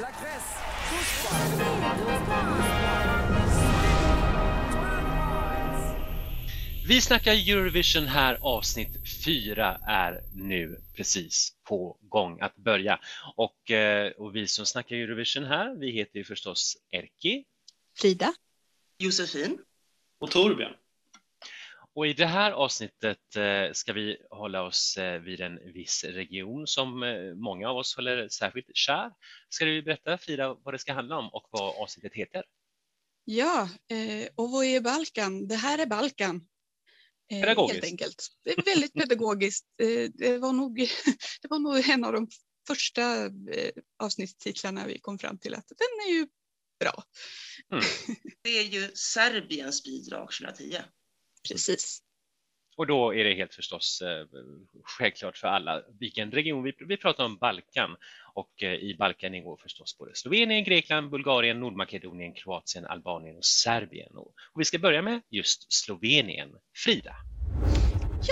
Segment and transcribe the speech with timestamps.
[0.00, 0.62] La Grèce.
[6.88, 8.88] Vi snackar Eurovision här, avsnitt
[9.24, 13.00] fyra är nu precis på gång att börja.
[13.36, 17.44] Och, eh, och vi som snackar Eurovision här, vi heter ju förstås Erki.
[17.98, 18.34] Frida.
[18.98, 19.58] Josefin.
[20.18, 20.74] Och Torbjörn.
[21.94, 26.66] Och i det här avsnittet eh, ska vi hålla oss eh, vid en viss region
[26.66, 29.10] som eh, många av oss håller särskilt kär.
[29.48, 32.44] Ska du berätta Frida vad det ska handla om och vad avsnittet heter?
[33.24, 33.68] Ja,
[34.34, 35.48] och vad är Balkan?
[35.48, 36.48] Det här är Balkan.
[37.30, 37.74] Pedagogiskt.
[37.74, 38.28] Helt enkelt.
[38.44, 39.66] Det är väldigt pedagogiskt.
[40.14, 40.76] Det, var nog,
[41.42, 42.28] det var nog en av de
[42.66, 43.30] första
[43.98, 46.26] avsnittstitlarna vi kom fram till att den är ju
[46.80, 47.04] bra.
[47.72, 47.84] Mm.
[48.42, 50.76] Det är ju Serbiens bidrag 2010.
[51.48, 52.02] Precis.
[52.76, 54.26] Och då är det helt förstås eh,
[54.84, 57.96] självklart för alla vilken region vi, vi pratar om Balkan
[58.34, 64.16] och eh, i Balkan ingår förstås både Slovenien, Grekland, Bulgarien, Nordmakedonien, Kroatien, Albanien och Serbien.
[64.16, 66.50] Och, och vi ska börja med just Slovenien.
[66.84, 67.16] Frida.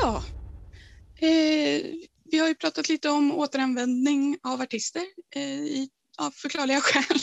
[0.02, 0.22] Ja,
[1.20, 1.82] eh,
[2.24, 5.02] vi har ju pratat lite om återanvändning av artister
[5.36, 7.16] eh, i, av förklarliga skäl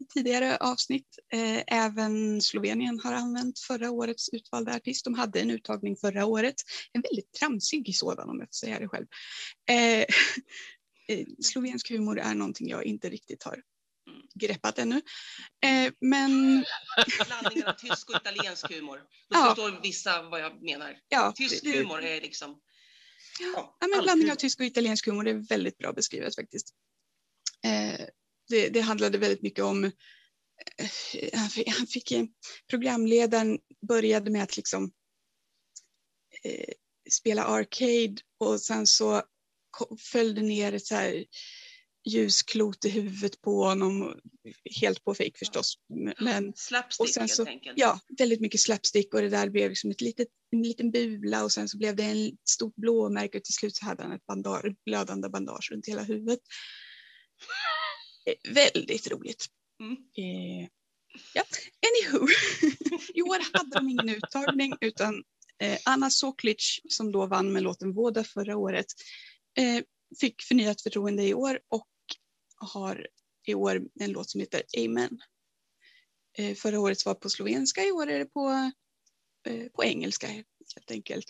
[0.00, 1.18] i tidigare avsnitt.
[1.32, 5.04] Eh, även Slovenien har använt förra årets utvalda artist.
[5.04, 6.54] De hade en uttagning förra året,
[6.92, 9.06] en väldigt tramsig sådan om jag får säga det själv.
[9.70, 10.00] Eh,
[11.08, 13.62] eh, slovensk humor är någonting jag inte riktigt har
[14.34, 15.02] greppat ännu.
[15.64, 16.64] Eh, men
[17.26, 18.98] Blandningen av tysk och italiensk humor.
[18.98, 19.46] Då Ja.
[19.56, 20.96] förstår vissa vad jag menar.
[21.08, 22.60] ja, Tysk det- humor är liksom...
[23.54, 26.74] Ja, men blandning av tysk och italiensk humor är väldigt bra beskrivet faktiskt.
[27.64, 28.06] Eh,
[28.50, 29.90] det, det handlade väldigt mycket om, eh,
[31.32, 32.24] han fick, han fick, eh,
[32.70, 34.92] programledaren började med att liksom
[36.44, 36.72] eh,
[37.10, 39.22] spela arcade och sen så
[40.12, 41.24] följde ner ett så här
[42.08, 44.20] ljusklot i huvudet på honom,
[44.80, 45.74] helt på fejk förstås.
[46.20, 47.78] Men Slapstick och sen helt så, enkelt.
[47.78, 51.52] ja, väldigt mycket slapstick och det där blev liksom ett litet, en liten bula och
[51.52, 54.74] sen så blev det en stort blåmärke och till slut så hade han ett bandage,
[54.84, 56.40] blödande bandage runt hela huvudet.
[58.26, 59.46] Eh, Väldigt roligt.
[59.80, 59.92] Mm.
[59.92, 60.68] Eh,
[61.34, 61.42] ja,
[61.88, 62.26] anywho.
[63.14, 65.24] I år hade de ingen uttagning utan
[65.58, 68.86] eh, Anna Soklic som då vann med låten Voda förra året
[69.58, 69.82] eh,
[70.20, 71.88] fick förnyat förtroende i år och
[72.56, 73.06] har
[73.46, 75.20] i år en låt som heter Amen.
[76.38, 78.70] Eh, förra året var på slovenska, i år är det på,
[79.72, 81.26] på engelska helt enkelt.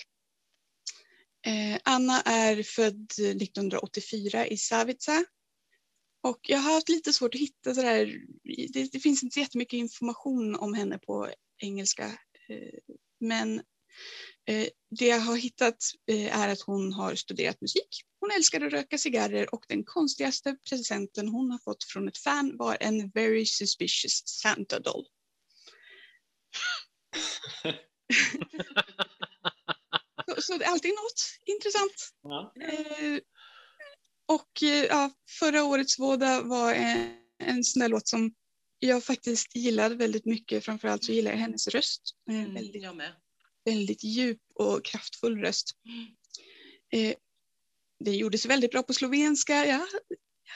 [1.83, 5.25] Anna är född 1984 i Savica.
[6.23, 8.21] Och jag har haft lite svårt att hitta sådär,
[8.73, 12.07] det, det finns inte jättemycket information om henne på engelska.
[12.49, 12.79] Eh,
[13.21, 13.59] men
[14.47, 15.77] eh, det jag har hittat
[16.11, 18.05] eh, är att hon har studerat musik.
[18.21, 22.57] Hon älskar att röka cigarrer och den konstigaste presenten hon har fått från ett fan
[22.57, 25.07] var en very suspicious Santa doll.
[30.27, 32.11] så, så det är alltid något intressant.
[32.23, 32.53] Ja.
[34.31, 38.35] Och eh, ja, förra årets Våda var en, en sån där låt som
[38.79, 40.65] jag faktiskt gillade väldigt mycket.
[40.65, 42.03] Framförallt så gillar jag hennes röst.
[42.31, 43.13] Eh, Mm, väldigt, jag med.
[43.65, 45.71] väldigt djup och kraftfull röst.
[46.93, 47.15] Eh,
[48.05, 49.67] det gjordes väldigt bra på slovenska.
[49.67, 49.81] Jag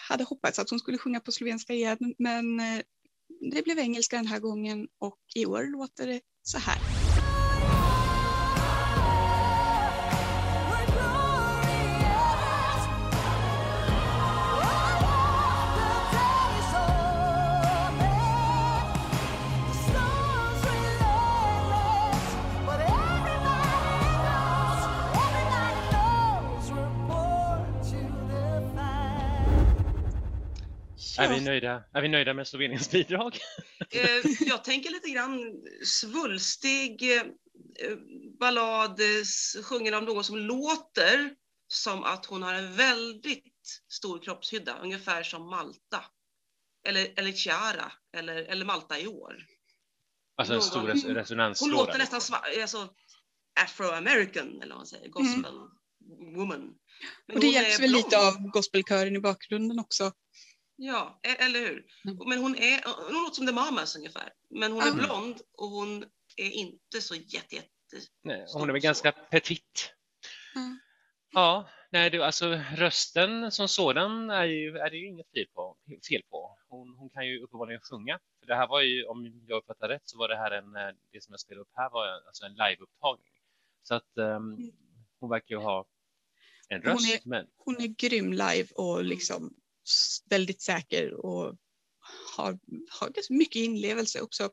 [0.09, 2.83] hade hoppats att hon skulle sjunga på slovenska igen, men eh,
[3.53, 6.79] det blev engelska den här gången och i år låter det så här.
[31.19, 31.83] Är, vi nöjda?
[31.95, 33.39] är vi nöjda med Sloveniens bidrag?
[33.91, 34.09] Eh,
[34.41, 35.41] jag tänker lite grann
[35.87, 37.23] svulstig eh,
[38.41, 41.35] ballad, s- sjunger om någon som låter
[41.69, 46.05] som att hon har en väldigt stor kroppshydda, ungefär som Malta.
[46.87, 49.47] Eller, eller Chiara, eller, eller Malta i år.
[50.37, 51.73] Alltså en stor res- Hon resonanslåda.
[51.77, 52.89] låter nästan sva- alltså,
[53.61, 55.53] afro-american, eller vad man säger, gospel
[56.37, 56.75] woman.
[57.27, 60.13] Men Och det hon hjälps väl lite av gospelkören i bakgrunden också.
[60.77, 61.87] Ja, e- eller hur?
[62.05, 62.29] Mm.
[62.29, 62.83] Men hon är,
[63.13, 64.33] hon låter som The Mamas ungefär.
[64.51, 64.99] Men hon är Mm.
[65.05, 66.03] blond och hon
[66.37, 67.69] är inte så jätte, jätte...
[68.23, 69.93] Nej, hon är väl ganska petit.
[70.57, 70.79] Mm.
[71.33, 75.77] Ja, nej, du, alltså rösten som sådan är, ju, är det ju inget fel på.
[76.11, 76.59] Fel på.
[76.69, 78.19] Hon, hon kan ju uppenbarligen sjunga.
[78.41, 80.95] För det här var ju, om jag uppfattar rätt, så var det här en, eh,
[81.13, 83.33] det som jag spelade upp här var alltså en liveupptagning.
[83.83, 84.57] Så att ehm,
[85.21, 85.87] hon verkar ju ha
[86.69, 89.64] en Hon röst, är- men Hon är grym live och liksom s-
[90.31, 91.57] väldigt säker och
[92.37, 92.59] har,
[92.91, 94.51] har ganska mycket inlevelse också.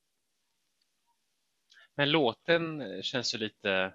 [1.95, 3.93] Men låten känns ju lite,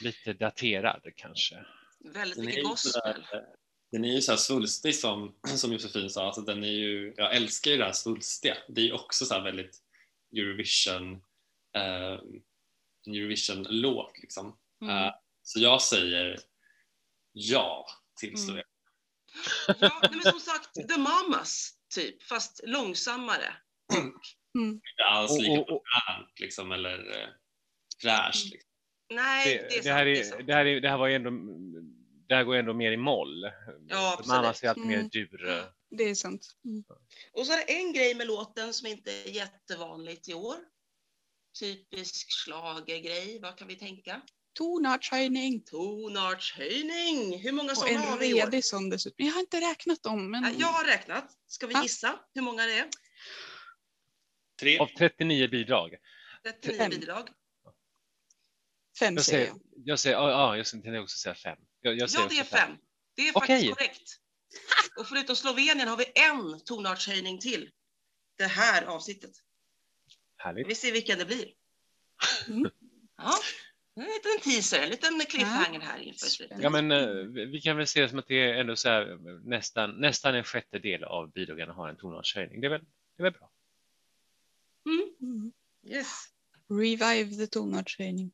[0.00, 1.66] lite daterad kanske.
[1.98, 3.26] Väldigt Den är mycket gospel.
[3.92, 6.26] den är ju så här svulstig som, som Josefin sa.
[6.26, 8.56] Alltså den är ju, jag älskar ju det här svulstiga.
[8.68, 9.82] Det är ju också så här väldigt
[10.36, 11.12] Eurovision,
[11.76, 12.20] eh,
[13.06, 14.18] Eurovision-låt.
[14.18, 14.58] Liksom.
[14.82, 14.96] Mm.
[14.96, 16.38] Eh, så jag säger
[17.32, 17.86] ja
[18.20, 18.38] till Mm.
[18.40, 18.68] Slovenien.
[19.80, 23.54] Ja, men som sagt, The Mamas typ, fast långsammare.
[24.58, 27.28] Inte alls lika och- och- modernt liksom, eller eh,
[28.02, 28.44] fräscht.
[28.52, 28.70] Liksom.
[29.14, 29.84] Nej, det, är Det, sant.
[29.84, 30.46] det, här är är, sant.
[30.46, 31.30] det, här är, det här var ju ändå,
[32.28, 33.44] det här går ändå mer i moll.
[33.88, 34.56] Ja, För Mamma absolut.
[34.56, 35.08] ser alltid mer Mm.
[35.08, 35.64] dur.
[35.90, 36.46] Det är sant.
[36.64, 36.84] Mm.
[37.32, 40.56] Och så är det en grej med låten som inte är jättevanligt i år.
[41.60, 44.22] Typisk schlagergrej, vad kan vi tänka?
[44.56, 47.38] Tonartshöjning Tonartshöjning!
[47.38, 48.38] Hur många sådana en har vi i år?
[48.46, 49.26] redig sån dessutom.
[49.26, 51.36] Jag har inte räknat dem, men Ja, Jag har räknat.
[51.46, 51.82] Ska vi Ja.
[51.82, 52.88] gissa hur många det är?
[54.60, 54.78] Tre.
[54.78, 55.94] Av 39 bidrag.
[56.44, 56.90] 39 Fem.
[56.90, 57.28] bidrag.
[58.98, 59.60] fem Jag säger säger, jag.
[59.84, 61.58] jag säger, ja, ja, jag tänkte också säga fem.
[61.80, 62.70] Jag, jag säger Ja, det är också fem.
[63.16, 63.48] Det är Okej.
[63.56, 64.16] faktiskt korrekt.
[64.98, 67.70] Och förutom Slovenien har vi en tonartshöjning till.
[68.38, 69.30] Det här avsnittet.
[70.36, 70.68] Härligt.
[70.68, 71.52] Vi ser vilken det blir.
[72.48, 72.70] Mm.
[73.16, 73.34] Ja,
[73.96, 76.58] en liten teaser, en liten cliffhanger här inför slutet.
[76.60, 79.18] Ja, men eh, vi kan väl se det som att det är ändå så här,
[79.44, 82.60] nästan, nästan en sjättedel av bidragen har en tonartshöjning.
[82.60, 82.84] Det är väl,
[83.16, 83.50] det är väl bra.
[84.86, 85.14] Mm.
[85.20, 85.52] Mm.
[85.86, 86.28] Yes.
[86.68, 88.32] Revive the tonartshöjning.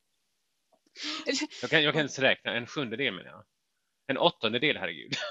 [1.60, 3.44] Jag kan, jag kan inte räkna, en sjundedel menar jag.
[4.06, 5.14] En åttondedel, herregud.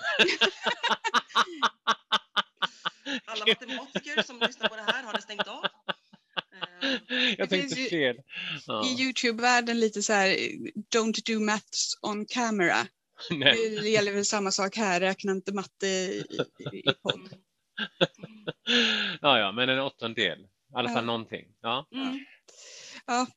[3.25, 5.65] Alla matematiker som lyssnar på det här har det stängt av.
[7.37, 8.15] Jag tänkte fel.
[8.67, 8.85] Ja.
[8.85, 10.27] I Youtube-världen lite så här,
[10.95, 12.87] don't do maths on camera.
[13.29, 13.79] Nej.
[13.81, 16.25] Det gäller väl samma sak här, räkna inte matte i,
[16.73, 17.29] i, podd.
[19.21, 20.39] Ja, ja, men en åttondel.
[20.39, 21.05] I alla fall Ja.
[21.05, 21.45] någonting.
[21.61, 21.87] Ja.
[21.95, 22.25] Mm.
[23.05, 23.27] Ja.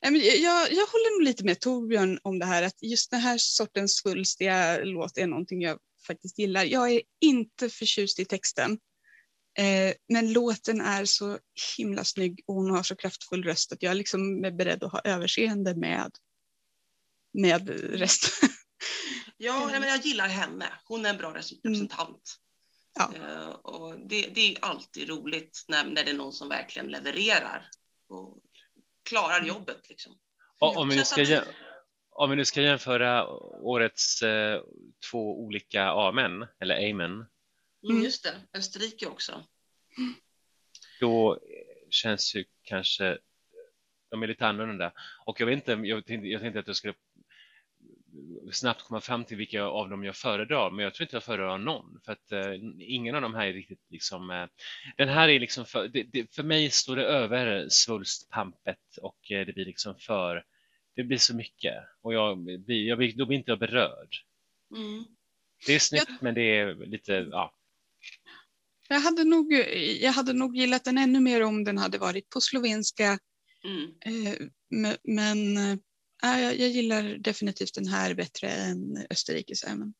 [0.00, 3.96] Jag, jag håller nog lite med Torbjörn om det här att just den här sortens
[3.96, 6.64] svulstiga låt är någonting jag faktiskt gillar.
[6.64, 8.78] Jag är inte förtjust i texten.
[9.58, 11.38] Eh, men låten är så
[11.78, 15.00] himla snygg och hon har så kraftfull röst att jag liksom är beredd att ha
[15.04, 16.10] överseende med,
[17.32, 17.68] med
[17.98, 18.48] resten.
[19.38, 19.68] Ja, Mm.
[19.70, 20.66] nej, men jag gillar henne.
[20.84, 22.36] Hon är en bra representant.
[22.94, 23.10] Ja.
[23.16, 27.68] Eh, och det, det är alltid roligt när, när det är någon som verkligen levererar
[28.08, 28.38] och
[29.08, 29.48] klarar Mm.
[29.48, 29.88] jobbet.
[29.88, 30.12] Liksom.
[30.58, 31.48] Och om, vi ska, att-
[32.10, 33.26] om vi nu ska jämföra
[33.62, 34.60] årets eh,
[35.10, 37.26] två olika amen, eller amen,
[37.82, 38.02] Mm.
[38.02, 39.46] Just det, Österrike också.
[41.00, 41.40] då
[41.90, 43.18] känns ju kanske
[44.10, 44.92] de är lite annorlunda.
[45.26, 46.94] Och jag vet inte, jag tänkte, jag tänkte att jag skulle
[48.52, 51.58] snabbt komma fram till vilka av dem jag föredrar, men jag tror inte jag föredrar
[51.58, 54.30] någon för att eh, ingen av de här är riktigt liksom.
[54.30, 54.46] Eh,
[54.96, 59.46] den här är liksom för, det, det, för mig står det över svulstpampet och eh,
[59.46, 60.44] det blir liksom för.
[60.94, 64.16] Det blir så mycket och jag blir, jag blir, då blir inte jag berörd.
[64.76, 65.04] Mm.
[65.66, 67.54] Det är snyggt, men det är lite, ja,
[68.88, 69.52] Jag hade, nog,
[70.00, 73.18] jag hade nog gillat den ännu mer om den hade varit på slovenska.
[73.64, 73.90] Mm.
[74.00, 74.34] Eh,
[74.74, 75.78] me- men eh,
[76.22, 79.94] jag, jag gillar definitivt den här bättre än Österrikes Amen.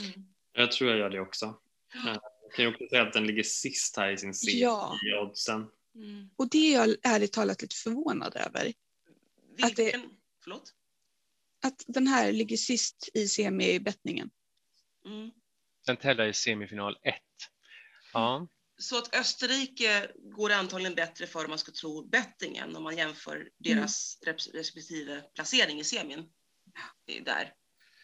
[0.00, 0.26] Mm.
[0.52, 1.46] Jag tror jag gör det också.
[1.94, 4.96] Eh, Jag kan ju också säga att den ligger sist här i sin serie Ja.
[5.06, 5.66] i oddsen.
[5.94, 6.30] Mm.
[6.36, 8.72] Och det är jag ärligt talat lite förvånad över.
[9.62, 10.02] Att det- Vilken?
[10.44, 10.72] Förlåt?
[11.62, 14.30] Att den här ligger sist i semi-bettningen.
[15.06, 15.30] Mm.
[15.86, 17.14] den tävlar i semifinal 1.
[18.16, 22.96] Ja, Så att Österrike går antagligen bättre för om man ska tro bettingen om man
[22.96, 26.24] jämför deras res- respektive placering i semin.
[27.24, 27.52] Där.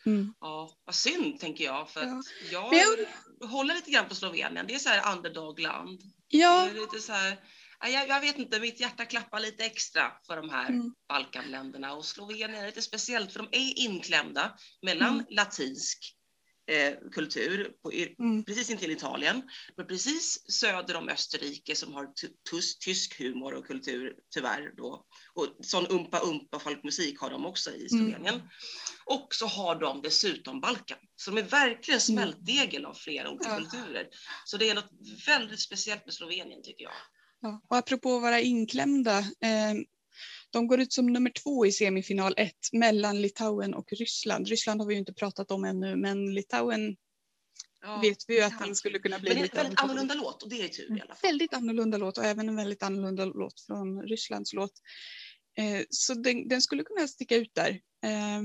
[0.06, 0.34] Mm.
[0.40, 2.22] Ja, vad synd tänker jag för Ja.
[2.50, 4.66] jag jag- håller lite grann på Slovenien.
[4.66, 6.00] Det är så här underdog-land.
[6.28, 7.36] Ja, lite så här,
[7.80, 10.94] ja, jag, jag vet inte, mitt hjärta klappar lite extra för de här Mm.
[11.08, 15.26] Balkanländerna och Slovenien är lite speciellt för de är inklämda mellan Mm.
[15.30, 16.16] latinsk
[16.70, 18.44] eh, kultur på, mm.
[18.44, 19.42] precis intill Italien,
[19.76, 22.08] men precis söder om Österrike som har
[22.80, 25.06] tysk humor och kultur tyvärr då.
[25.34, 28.42] Och sån umpa-umpa folkmusik har de också i Slovenien.
[29.04, 30.98] Och så har de dessutom Balkan.
[31.16, 33.56] Så de är verkligen smältdegel av flera olika Ja.
[33.56, 34.08] kulturer.
[34.44, 34.90] Så det är något
[35.26, 36.92] väldigt speciellt med Slovenien tycker jag.
[37.40, 39.18] Ja, och apropå att vara inklämda.
[39.18, 39.74] Eh,
[40.52, 44.48] de går ut som nummer två i semifinal ett mellan Litauen och Ryssland.
[44.48, 46.96] Ryssland har vi ju inte pratat om ännu, men Litauen
[47.84, 50.14] Ja, vet vi ju att den skulle kunna bli Men det är en väldigt annorlunda
[50.14, 51.30] låt och det är tur i Mm, alla fall.
[51.30, 54.72] Väldigt annorlunda låt och även en väldigt annorlunda låt från Rysslands låt.
[55.58, 57.70] Eh, så den, den skulle kunna sticka ut där.
[58.04, 58.42] Eh,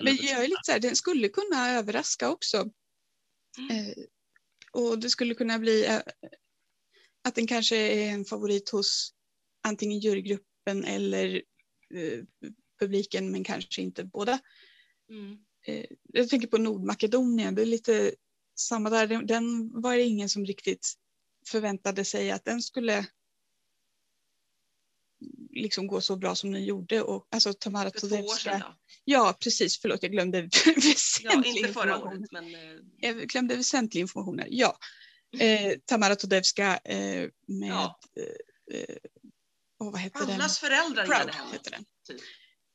[0.00, 2.70] men jag är lite så här, den skulle kunna överraska också.
[3.58, 3.70] Mm.
[3.70, 3.94] Eh,
[4.72, 5.86] och det skulle kunna bli...
[5.86, 6.00] Eh,
[7.24, 9.12] att den kanske är en favorit hos
[9.62, 9.98] antingen
[10.66, 11.42] jurygruppen eller
[11.94, 12.24] eh,
[12.80, 14.38] publiken, men kanske inte båda.
[15.10, 15.38] Mm.
[15.66, 18.14] Eh, jag tänker på Nordmakedonien, det är lite
[18.54, 19.06] samma där.
[19.06, 20.94] Den, den var det ingen som riktigt
[21.46, 23.06] förväntade sig att den skulle
[25.50, 27.02] liksom gå så bra som den gjorde.
[27.02, 28.74] Och, alltså Tamara För två år sedan då.
[29.04, 29.78] Ja, precis.
[29.78, 32.60] Förlåt, jag glömde Ja, väsentlig inte förra året, men eh,
[32.98, 34.48] Jag glömde väsentlig information här.
[34.50, 34.78] Ja.
[35.38, 37.70] Eh, Tamara Todevska eh, med...
[37.70, 38.00] Ja.
[38.72, 38.96] Eh,
[39.78, 40.30] åh, vad heter den?
[40.34, 41.52] allas föräldrar Proud gillade henne.
[41.52, 41.84] heter den.
[42.06, 42.20] typ.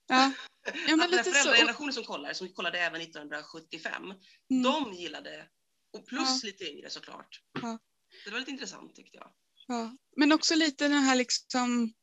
[0.08, 0.32] Ja,
[0.66, 1.32] ja men den lite så.
[1.32, 4.04] föräldragenerationen som kollar, som kollade även 1975,
[4.52, 4.64] Mm.
[4.64, 5.48] de gillade,
[5.94, 6.48] och plus Ja.
[6.48, 7.42] lite yngre såklart.
[7.62, 7.80] Ja.
[8.26, 9.34] Det var lite intressant tyckte jag.
[9.68, 11.94] Ja, men också lite den här liksom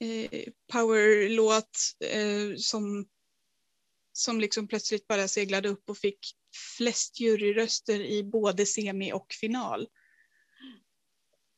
[0.00, 3.08] eh, powerlåt eh, som,
[4.12, 6.18] som liksom plötsligt bara seglade upp och fick
[6.76, 9.86] flest juryröster i både semi och final.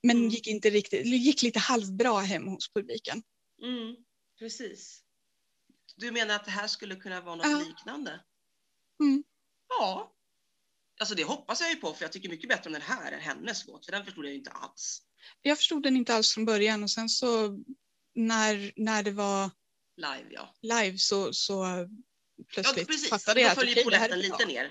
[0.03, 0.29] Men Mm.
[0.29, 3.23] gick inte riktigt, gick lite halvbra hem hos publiken.
[3.63, 3.97] Mm,
[4.39, 5.03] precis.
[5.97, 7.59] Du menar att det här skulle kunna vara något Ja.
[7.69, 8.21] liknande?
[9.03, 9.25] Mm.
[9.69, 10.17] Ja.
[11.01, 13.21] Alltså det hoppas jag ju på, för jag tycker mycket bättre om den här än
[13.21, 15.03] hennes låt, för den förstod jag ju inte alls.
[15.43, 17.59] Jag förstod den inte alls från början och sen så
[18.15, 19.51] när, när det var
[19.97, 20.55] Live, ja.
[20.63, 23.09] live så, så Ja, plötsligt precis.
[23.11, 24.65] fattade jag att okej, det här är lite ner.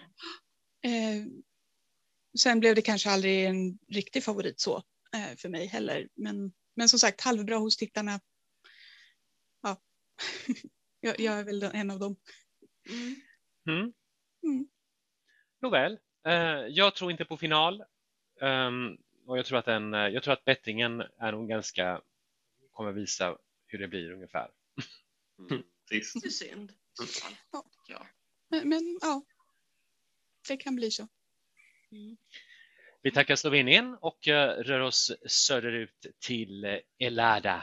[0.82, 1.26] Eh,
[2.40, 4.84] sen blev det kanske aldrig en riktig favorit så
[5.38, 6.10] för mig heller.
[6.16, 8.20] Men, men som sagt, halvbra hos tittarna.
[9.62, 9.82] Ja,
[11.00, 12.16] jag, jag är väl en av dem.
[12.90, 13.16] Mm.
[13.68, 13.94] Mm.
[14.44, 14.68] Mm.
[15.62, 16.34] Nåväl, eh,
[16.70, 17.84] jag tror inte på final.
[18.42, 22.02] Ehm, och jag tror att, den, eh, jag tror att bettingen är nog ganska,
[22.72, 23.38] kommer visa
[23.68, 24.52] hur det blir ungefär.
[25.40, 25.64] Mm.
[25.90, 26.74] Det är synd.
[27.88, 28.08] Ja.
[28.50, 29.24] Men, men ja,
[30.48, 31.08] det kan bli så.
[31.92, 32.18] Mm.
[33.02, 37.62] Vi tackar Slovenien och eh, rör oss söderut till eh, Elada,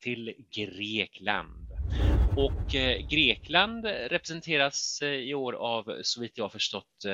[0.00, 1.68] till Grekland.
[2.36, 7.04] Och eh, Grekland representeras i år av, så vitt jag har förstått,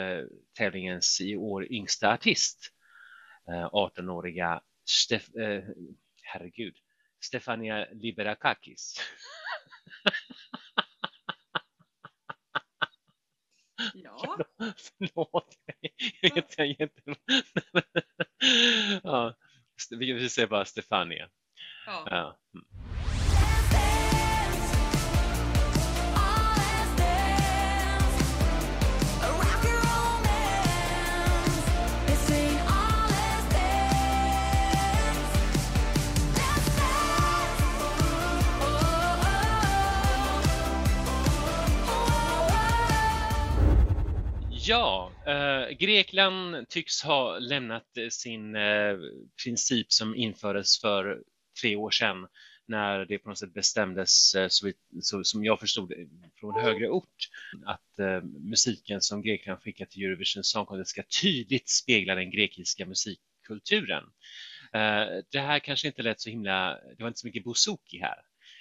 [0.58, 2.72] tävlingens i år yngsta artist.
[3.72, 5.28] 18-åriga Stef
[6.22, 6.74] herregud,
[7.24, 9.00] Stefania Liberakakis.
[14.38, 14.44] Ja,
[14.98, 15.56] Förlåt,
[16.20, 17.02] jag vet jag inte.
[19.02, 19.34] ja,
[19.90, 21.28] vi säger bara Stefania.
[21.86, 22.06] ja.
[22.10, 22.38] Ja.
[44.66, 48.96] Ja, eh, Grekland tycks ha lämnat sin eh,
[49.44, 51.22] princip som infördes för
[51.60, 52.26] tre år sedan
[52.66, 55.92] när det på något sätt bestämdes, eh, så, vitt- så, som jag förstod
[56.40, 57.28] från högre ort,
[57.66, 62.86] att eh, musiken som Grekland skickar till Eurovision Song Contest ska tydligt spegla den grekiska
[62.86, 64.04] musikkulturen.
[64.72, 68.16] Eh, det här kanske inte lät så himla, det var inte så mycket bouzouki här.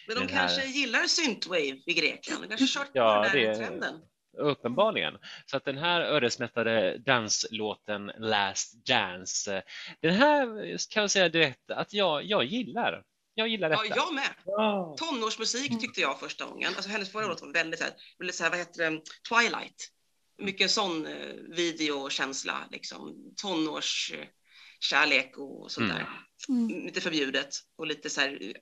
[0.08, 2.44] Men de här- kanske gillar synthwave i Grekland.
[2.44, 4.02] De kanske kört på Ja, den där det- trenden.
[4.38, 5.18] Uppenbarligen.
[5.46, 9.64] Så att den här ödesmättade danslåten Last Dance, eh,
[10.02, 13.04] den här kan jag säga direkt att jag, jag gillar.
[13.34, 13.96] Jag gillar Ja, detta.
[13.96, 14.30] jag med.
[14.46, 14.96] Ja.
[15.00, 16.74] Tonårsmusik tyckte jag första gången.
[16.76, 19.90] Alltså hennes förra låt var väldigt så här, väldigt så här vad heter det, Twilight.
[20.38, 23.16] Mycket sån eh, videokänsla, liksom.
[23.42, 25.98] Tonårskärlek och sånt Mm.
[25.98, 26.08] där.
[26.50, 26.86] Mm.
[26.86, 28.54] Lite förbjudet och lite så här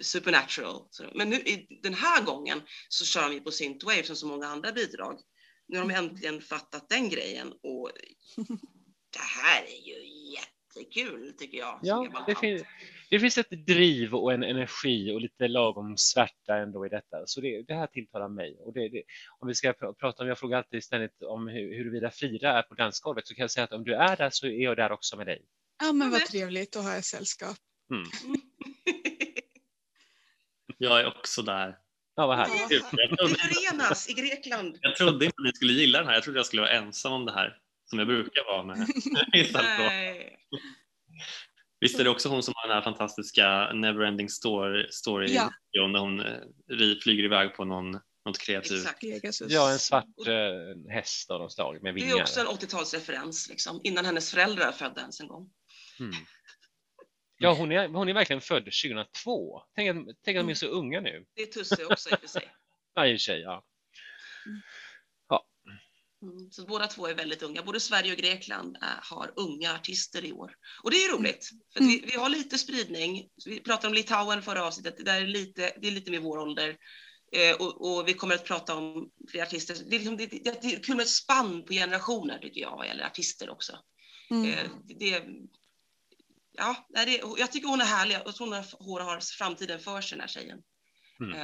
[0.00, 0.82] supernatural.
[1.14, 4.46] Men nu i den här gången så kör de ju på synthwave som så många
[4.46, 5.20] andra bidrag.
[5.68, 7.90] Nu har de äntligen fattat den grejen och
[9.12, 11.80] det här är ju jättekul tycker jag.
[11.82, 12.64] Ja, det, fin-
[13.10, 17.26] det finns ett driv och en energi och lite lagom svärta ändå i detta.
[17.26, 18.56] Så det, det här tilltalar mig.
[18.60, 19.02] Och det, det,
[19.38, 22.62] om vi ska pr- prata om, jag frågar alltid ständigt om hur, huruvida Frida är
[22.62, 24.92] på dansgolvet, så kan jag säga att om du är där så är jag där
[24.92, 25.42] också med dig.
[25.78, 27.56] Ja, men vad men- trevligt, har jag sällskap.
[27.90, 28.04] Mm.
[30.78, 31.76] Jag är också där.
[32.16, 32.70] Ja, vad härligt.
[32.70, 34.78] Vi förenas i Grekland.
[34.80, 36.14] jag trodde inte ni skulle gilla den här.
[36.14, 37.56] Jag trodde jag skulle vara ensam om det här.
[37.90, 38.76] Som jag brukar vara med.
[39.32, 40.36] Nej.
[41.80, 45.50] Visst är det också hon som har den här fantastiska Neverending Story, story Ja.
[45.72, 47.90] där hon eh, flyger iväg på någon,
[48.26, 48.80] något kreativt.
[48.80, 49.00] Exakt.
[49.00, 49.52] Pegasus.
[49.52, 52.16] Ja, en svart eh, häst av något slag med Det vingar.
[52.16, 55.50] är också en 80-talsreferens, liksom, innan hennes föräldrar födde ens en gång.
[56.00, 56.14] Mm.
[57.38, 59.62] Ja, hon är, hon är verkligen född 2002.
[59.74, 61.24] Tänk att, tänk att de är så unga nu.
[61.34, 62.52] Det är Tusse också i och för sig.
[62.94, 63.64] Varje tjej, ja.
[65.28, 65.46] Ja.
[66.22, 67.62] Mm, så båda två är väldigt unga.
[67.62, 70.52] Både Sverige och Grekland är, har unga artister i år.
[70.82, 71.90] Och det är roligt, för Mm.
[71.92, 73.28] vi, vi har lite spridning.
[73.46, 76.38] Vi pratade om Litauen förra avsnittet, det, där är lite, det är lite med vår
[76.38, 76.76] ålder.
[77.32, 79.76] Eh, och, och vi kommer att prata om fler artister.
[79.90, 82.76] Det är, liksom, det, det, det är kul med ett spann på generationer tycker jag
[82.76, 83.78] vad gäller artister också.
[84.30, 84.50] Mm.
[84.50, 85.24] Eh, det,
[86.56, 88.14] ja, det, jag tycker hon är härlig.
[88.14, 88.46] Jag tror
[88.78, 90.62] hon har, framtiden för sig den här tjejen.
[91.20, 91.34] Mm.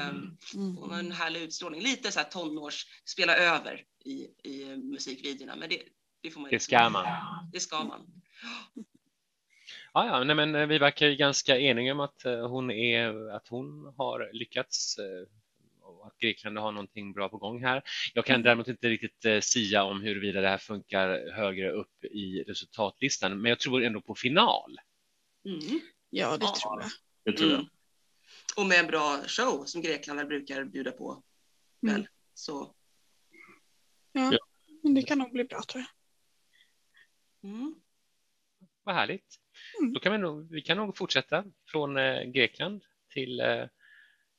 [0.54, 0.76] Mm.
[0.76, 1.82] hon har en härlig utstrålning.
[1.82, 5.56] Lite så här tonårs, spela över i, i musikvideorna.
[5.56, 5.82] Men det,
[6.22, 7.06] det får man Det ska man.
[7.52, 8.22] Det ska man.
[9.94, 13.30] Ja, ja, nej, men eh, vi verkar ju ganska eniga om att eh, hon, är,
[13.30, 15.28] att hon har lyckats eh,
[15.82, 17.82] och att Grekland har någonting bra på gång här.
[18.14, 23.40] Jag kan däremot inte riktigt sia om huruvida det här funkar högre upp i resultatlistan,
[23.40, 24.78] men jag tror ändå på final.
[25.44, 25.80] Mm.
[26.10, 26.54] Ja, det Ja.
[26.62, 26.90] tror jag.
[27.24, 27.58] Det tror jag.
[27.60, 27.70] Mm.
[28.56, 31.22] Och med en bra show som Grekland väl brukar bjuda på.
[31.82, 31.94] Mm.
[31.94, 32.08] Väl?
[32.34, 32.74] Så,
[34.12, 35.84] Men det kan nog bli bra tror
[37.42, 37.50] jag.
[37.50, 37.74] mm.
[38.82, 39.38] Vad härligt.
[39.80, 39.92] Mm.
[39.92, 42.82] Då kan vi, nog, vi kan nog fortsätta från eh, Grekland
[43.12, 43.64] till, eh,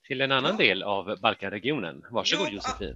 [0.07, 0.57] till en annan Ja.
[0.57, 2.05] del av Balkanregionen.
[2.11, 2.95] Varsågod Ja, Josefin.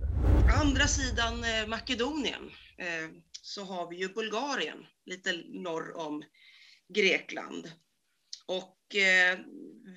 [0.61, 3.09] Andra sidan eh, Makedonien eh,
[3.41, 6.23] så har vi ju Bulgarien lite norr om
[6.87, 7.71] Grekland.
[8.47, 9.39] Och eh,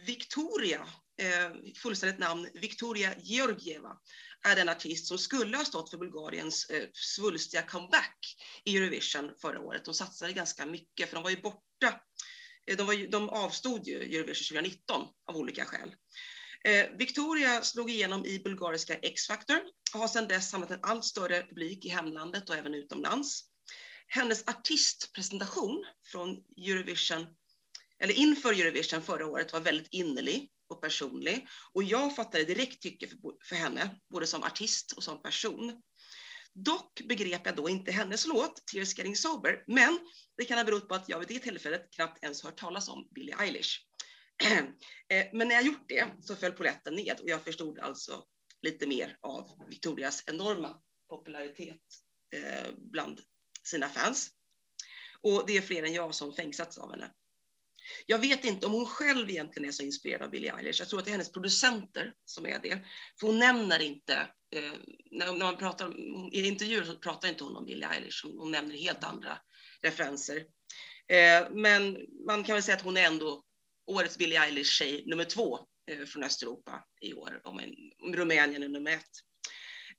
[0.06, 0.86] Victoria,
[1.22, 1.50] eh,
[1.82, 3.96] fullständigt namn Victoria Georgieva,
[4.48, 9.60] är den artist som skulle ha stått för Bulgariens eh, svulstiga comeback i Eurovision förra
[9.60, 9.84] året.
[9.84, 12.00] De satsade ganska mycket för de var ju borta.
[12.66, 15.94] Eh, de, var ju, de avstod ju Eurovision 2019 av olika skäl.
[16.64, 19.60] Eh, Victoria slog igenom i bulgariska X-Factor
[19.94, 23.44] och har sedan dess samlat en allt större publik i hemlandet och även utomlands.
[24.06, 27.26] Hennes artistpresentation från Eurovision,
[28.00, 33.08] eller inför Eurovision förra året var väldigt innerlig och personlig och jag fattade direkt tycke
[33.08, 35.82] för, för henne, både som artist och som person.
[36.54, 39.98] Dock begrep jag då inte hennes låt Tears Getting Sober, men
[40.36, 43.08] det kan ha berott på att jag vid det tillfället knappt ens hört talas om
[43.14, 43.78] Billie Eilish.
[45.12, 48.24] Eh, men när jag gjort det så föll polletten ned och jag förstod alltså
[48.62, 51.80] lite mer av Victorias enorma popularitet
[52.34, 53.20] eh, bland
[53.64, 54.30] sina fans.
[55.20, 57.12] Och det är fler än jag som fängsats av henne.
[58.06, 60.78] Jag vet inte om hon själv egentligen är så inspirerad av Billie Eilish.
[60.78, 62.84] Jag tror att det är hennes producenter som är det.
[63.20, 64.14] För hon nämner inte,
[64.56, 64.72] eh,
[65.10, 65.96] när, man pratar
[66.34, 68.24] i intervjuer så pratar inte hon om Billie Eilish.
[68.24, 69.38] Hon, hon nämner helt andra
[69.82, 70.36] referenser.
[71.08, 73.44] Eh, men man kan väl säga att hon är ändå
[73.86, 75.58] årets Billie Eilish-tjej nummer två
[75.90, 79.10] eh, från Östeuropa i år, om, en, om Rumänien är nummer ett.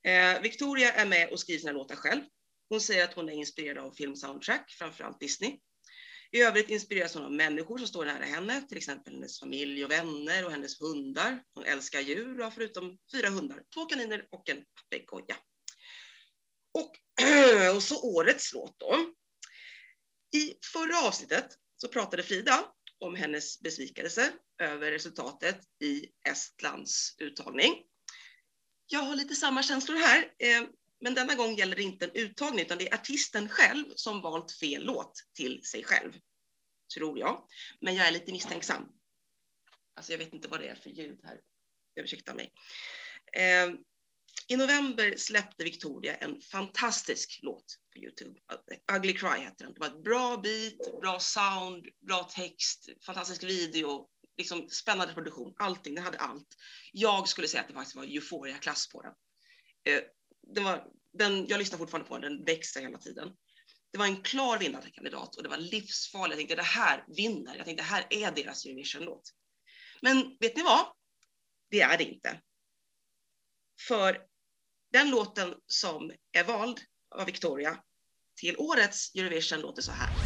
[0.04, 2.22] Eh, Victoria är med och skriver sina låtar själv.
[2.68, 5.58] Hon säger att hon är inspirerad av filmsoundtrack, framförallt Disney.
[6.34, 9.90] I övrigt inspireras hon av människor som står nära henne, till exempel hennes familj och
[9.90, 11.42] vänner och hennes hundar.
[11.54, 15.36] Hon älskar djur och har förutom fyra hundar, två kaniner och en papegoja.
[16.74, 16.96] Och,
[17.76, 19.12] och så årets låt då.
[20.36, 22.64] I förra avsnittet så pratade Frida
[22.98, 27.74] om hennes besvikelse över resultatet i Estlands uttagning.
[28.86, 30.62] Jag har lite samma känslor här, eh,
[31.02, 34.52] men denna gång gäller det inte en uttagning utan det är artisten själv som valt
[34.52, 36.12] fel låt till sig själv.
[36.94, 37.46] Tror jag.
[37.80, 38.88] Men jag är lite misstänksam.
[39.96, 41.40] Alltså jag vet inte vad det är för ljud här.
[41.96, 42.52] Ursäkta mig.
[43.32, 43.70] Eh,
[44.48, 48.40] I november släppte Victoria en fantastisk låt på Youtube.
[48.96, 49.74] Ugly Cry heter den.
[49.74, 55.54] Det var ett bra beat, bra sound, bra text, fantastisk video, liksom spännande produktion.
[55.58, 56.56] Allting, den hade allt.
[56.92, 59.14] Jag skulle säga att det faktiskt var Euphoria-klass på den.
[59.84, 60.02] Eh,
[60.54, 61.46] det var, den.
[61.46, 63.32] Jag lyssnar fortfarande på den, den växer hela tiden.
[63.92, 66.30] Det var en klar vinnande kandidat, och det var livsfarligt.
[66.30, 67.56] Jag tänkte det här vinner.
[67.56, 69.30] Jag tänkte det här är deras Eurovision-låt.
[70.02, 70.86] Men vet ni vad?
[71.70, 72.40] Det är det inte.
[73.88, 74.26] För
[74.92, 76.80] den låten som är vald
[77.14, 77.82] av Victoria
[78.34, 80.21] till årets Eurovision låter så här.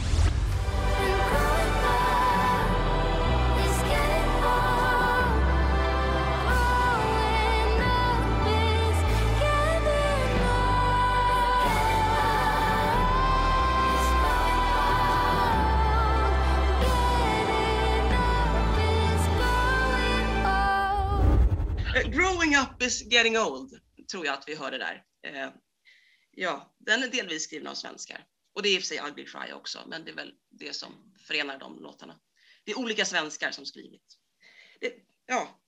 [22.56, 25.04] Growing up is getting old, tror jag att vi hörde där.
[25.22, 25.50] Eh,
[26.30, 28.26] ja, den är delvis skriven av svenskar.
[28.52, 30.72] Och det är i och för sig Ugly Cry också, men det är väl det
[30.72, 32.20] som förenar de låtarna.
[32.64, 34.18] Det är olika svenskar som skrivit.
[34.80, 34.92] Det,
[35.26, 35.60] ja.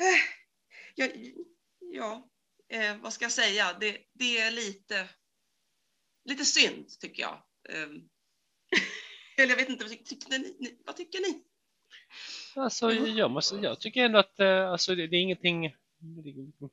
[0.00, 0.20] Eh,
[0.94, 1.08] ja,
[1.80, 2.30] ja
[2.68, 3.76] eh, vad ska jag säga?
[3.80, 5.08] Det, det är lite,
[6.24, 7.42] lite synd, tycker jag.
[7.68, 7.88] Eh,
[9.36, 10.78] eller jag vet inte, vad tycker ni?
[10.84, 11.44] Vad tycker ni?
[12.56, 15.76] Alltså, jag, måste, jag tycker ändå att eh, alltså, det, det, är ingenting,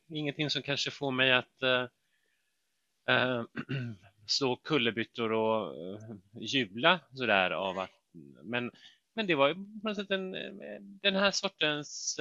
[0.10, 3.44] ingenting som kanske får mig att, eh,
[4.28, 6.00] slå kullerbyttor och eh,
[6.42, 7.92] jubla sådär av att
[8.44, 8.72] men,
[9.14, 10.32] men det var ju på något sätt en,
[11.02, 12.20] den här sortens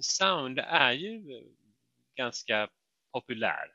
[0.00, 1.22] sound är ju
[2.16, 2.68] ganska
[3.12, 3.72] populär.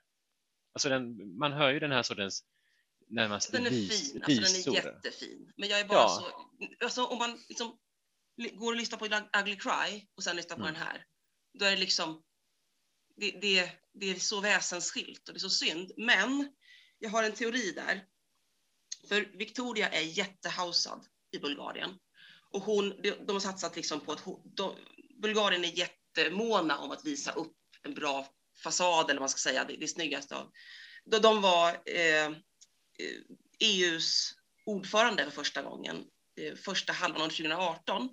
[0.73, 2.43] Alltså den, man hör ju den här sortens
[3.07, 4.71] närmast Den är vis, fin, alltså visor.
[4.73, 5.51] den är jättefin.
[5.57, 6.09] Men jag är bara Ja.
[6.09, 7.77] så, alltså om man liksom
[8.37, 9.05] li- går och lyssnar på
[9.39, 10.73] Ugly Cry och sen lyssnar på Mm.
[10.73, 11.05] den här,
[11.53, 12.23] då är det liksom,
[13.21, 15.91] det, det, det är så väsensskilt och det är så synd.
[15.97, 16.51] Men
[16.99, 18.05] jag har en teori där.
[19.10, 21.89] För Victoria är jättehausad i Bulgarien.
[22.51, 24.75] Och hon, de, har satsat liksom på att de,
[25.21, 28.27] Bulgarien är jättemåna om att visa upp en bra
[28.63, 30.51] fasad, eller vad man ska säga, det, det snyggaste av.
[31.05, 32.31] De, de var eh, eh
[32.99, 33.15] e
[33.60, 34.34] EUs
[34.65, 36.05] ordförande för första gången,
[36.38, 38.10] eh, första halvan av 2018.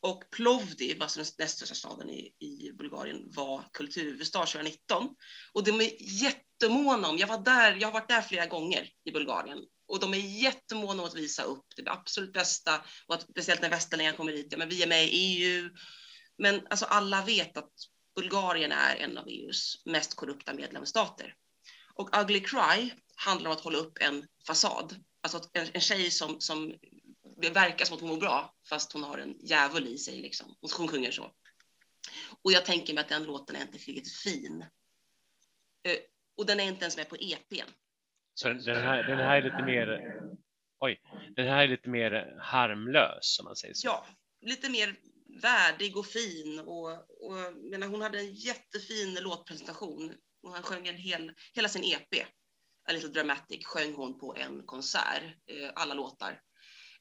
[0.00, 5.08] Och Plovdiv, alltså den näst största staden i, i Bulgarien, var kulturhuvudstad 2019.
[5.52, 9.10] Och de är jättemåna om, jag var där, jag har varit där flera gånger i
[9.10, 9.58] Bulgarien,
[9.88, 13.70] och de är jättemåna om att visa upp det absolut bästa, och att, speciellt när
[13.70, 15.70] västerlänningar kommer hit, ja men vi är med i EU.
[16.38, 17.72] Men alltså alla vet att
[18.16, 21.34] Bulgarien är en av EUs mest korrupta medlemsstater.
[21.94, 24.96] Och Ugly Cry handlar om att hålla upp en fasad.
[25.20, 26.74] Alltså en, en tjej som, som
[27.40, 30.20] det verkar som att hon mår bra, fast hon har en djävul i sig.
[30.20, 30.56] Liksom.
[30.60, 31.32] Hon, sjunger så.
[32.42, 34.64] Och jag tänker mig att den låten är inte riktigt fin.
[35.82, 35.98] Eh,
[36.36, 37.70] och den är inte ens med på EPn.
[38.34, 40.14] Så den här, den här är lite mer,
[40.80, 41.00] oj,
[41.36, 43.86] den här är lite mer harmlös om man säger så.
[43.86, 44.06] Ja,
[44.40, 44.96] lite mer
[45.42, 46.60] värdig och fin.
[46.60, 46.90] Och,
[47.26, 50.14] och menar, hon hade en jättefin låtpresentation.
[50.42, 52.26] Och han sjöng en hel, hela sin EP,
[52.88, 56.40] A Little Dramatic, sjöng hon på en konsert, eh, alla låtar.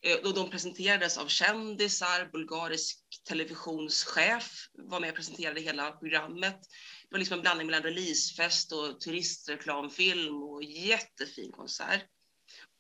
[0.02, 6.60] Eh, och de presenterades av kändisar, bulgarisk televisionschef var med och presenterade hela programmet.
[7.02, 12.06] Det var liksom en blandning mellan releasefest och turistreklamfilm och jättefin konsert.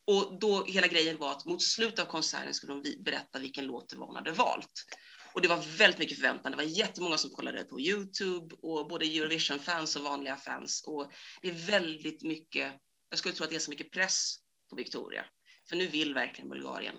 [0.07, 3.89] Och då hela grejen var att mot slutet av konserten skulle de berätta vilken låt
[3.89, 4.85] det var hon hade valt.
[5.33, 6.51] Och det var väldigt mycket förväntan.
[6.51, 10.83] Det var jättemånga som kollade på Youtube och både Eurovision-fans och vanliga fans.
[10.87, 12.73] Och det är väldigt mycket,
[13.09, 14.35] jag skulle tro att det är så mycket press
[14.69, 15.25] på Victoria.
[15.69, 16.95] För nu vill verkligen Bulgarien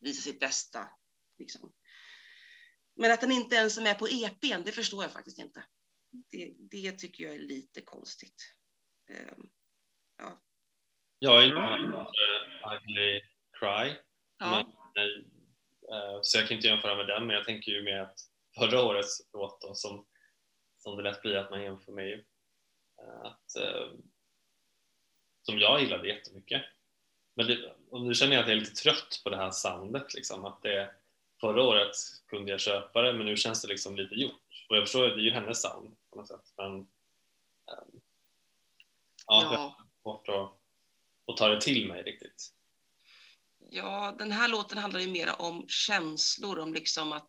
[0.00, 0.88] visa sitt bästa.
[1.38, 1.72] Liksom.
[2.94, 5.64] Men att den inte ens är med på EPn, det förstår jag faktiskt inte.
[6.30, 8.54] Det, det tycker jag är lite konstigt.
[9.10, 9.48] Ehm,
[11.18, 13.20] Jag är inte uh, Ugly
[13.52, 13.96] Cry,
[14.38, 14.66] ja.
[14.94, 15.24] Nej,
[15.92, 18.18] eh, så jag kan inte jämföra med den, men jag tänker ju med att
[18.58, 20.06] förra årets låt då, som,
[20.78, 22.12] som det lätt blir att man jämför med,
[22.98, 23.92] eh, att, eh,
[25.42, 26.62] som jag gillade jättemycket.
[27.34, 30.14] Men det, och nu känner jag att jag är lite trött på det här soundet,
[30.14, 30.90] liksom, att det,
[31.40, 34.66] förra året kunde jag köpa det, men nu känns det liksom lite gjort.
[34.68, 37.84] Och jag förstår att det är ju hennes sound på något sätt, men eh,
[39.26, 39.56] ja, jag ja.
[39.56, 40.52] har svårt att,
[41.26, 42.48] att ta det till mig riktigt.
[43.70, 47.28] Ja, den här låten handlar ju mera om känslor, om liksom att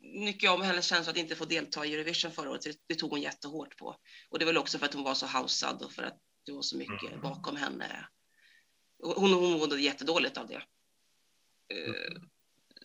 [0.00, 3.10] mycket om hennes känsla att inte få delta i Eurovision förra året, det, det tog
[3.10, 3.96] hon jättehårt på.
[4.28, 6.52] Och det var väl också för att hon var så hausad och för att det
[6.52, 7.20] var så mycket Mm.
[7.20, 8.08] bakom henne.
[8.98, 10.62] Hon, hon mådde jättedåligt av det.
[11.74, 12.22] Eh,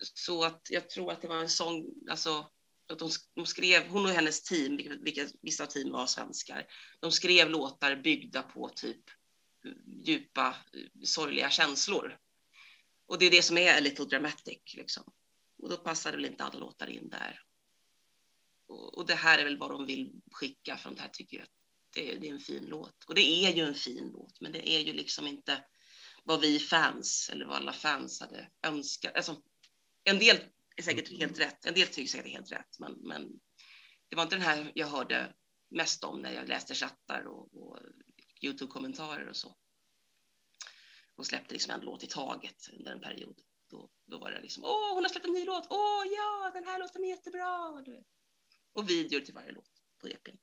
[0.01, 2.51] Så att jag tror att det var en sång, alltså
[2.87, 6.65] att de, de skrev, hon och hennes team, vilka, vilka vissa team var svenskar,
[6.99, 9.03] de skrev låtar byggda på typ
[10.05, 10.55] djupa,
[11.03, 12.17] sorgliga känslor.
[13.05, 14.73] Och det är det som är a little dramatic.
[14.75, 15.13] Liksom.
[15.57, 17.39] Och då passar det väl inte alla låtar in där.
[18.67, 21.47] Och, och det här är väl vad de vill skicka, för de här tycker jag
[21.93, 23.03] det, är- det är en fin låt.
[23.07, 25.65] Och det är ju en fin låt, men det är ju liksom inte
[26.23, 29.15] vad vi fans, eller vad alla fans hade önskat.
[29.15, 29.41] Alltså,
[30.03, 30.37] en del
[30.75, 33.39] är säkert helt rätt, en del tycker säkert helt rätt, men, men
[34.09, 35.33] det var inte den här jag hörde
[35.69, 37.79] mest om när jag läste chattar och, och
[38.41, 39.55] Youtube-kommentarer och så.
[41.15, 43.39] Hon släppte liksom en låt i taget under en period.
[43.69, 46.63] Då, då var det liksom, åh, hon har släppt en ny låt, åh ja, den
[46.63, 47.83] här låten är jättebra.
[48.73, 50.37] Och videor till varje låt på EPn.